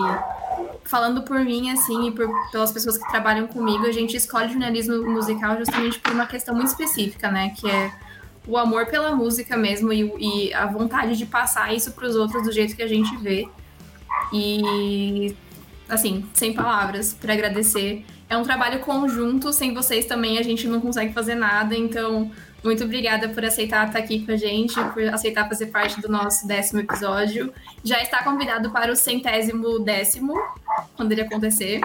[0.84, 5.02] falando por mim, assim, e por, pelas pessoas que trabalham comigo, a gente escolhe jornalismo
[5.10, 7.50] musical justamente por uma questão muito específica, né?
[7.50, 7.92] Que é
[8.46, 12.44] o amor pela música mesmo e, e a vontade de passar isso para os outros
[12.44, 13.48] do jeito que a gente vê.
[14.32, 15.36] E
[15.88, 18.04] assim, sem palavras para agradecer.
[18.28, 22.30] É um trabalho conjunto, sem vocês também a gente não consegue fazer nada, então
[22.62, 26.46] muito obrigada por aceitar estar aqui com a gente, por aceitar fazer parte do nosso
[26.46, 27.52] décimo episódio.
[27.84, 30.34] Já está convidado para o centésimo décimo,
[30.96, 31.80] quando ele acontecer.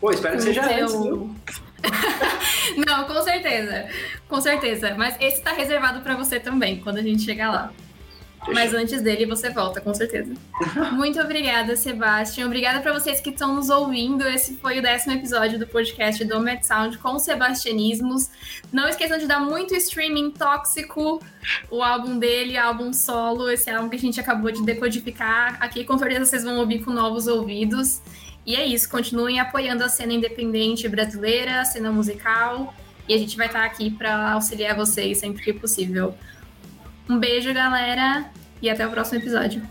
[0.00, 1.34] Pô, espero que seja antes, viu?
[2.86, 3.88] não, com certeza.
[4.28, 4.94] Com certeza.
[4.96, 7.72] Mas esse está reservado para você também, quando a gente chegar lá.
[8.52, 10.32] Mas antes dele você volta, com certeza.
[10.92, 12.46] Muito obrigada, Sebastião.
[12.46, 14.26] Obrigada para vocês que estão nos ouvindo.
[14.28, 18.30] Esse foi o décimo episódio do podcast do Met Sound com Sebastianismos.
[18.72, 21.20] Não esqueçam de dar muito streaming tóxico,
[21.70, 25.56] o álbum dele, álbum solo, esse álbum que a gente acabou de decodificar.
[25.60, 28.00] Aqui com certeza vocês vão ouvir com novos ouvidos.
[28.46, 32.72] E é isso, continuem apoiando a cena independente brasileira, a cena musical.
[33.08, 36.14] E a gente vai estar aqui para auxiliar vocês sempre que possível.
[37.08, 38.30] Um beijo, galera,
[38.60, 39.62] e até o próximo episódio.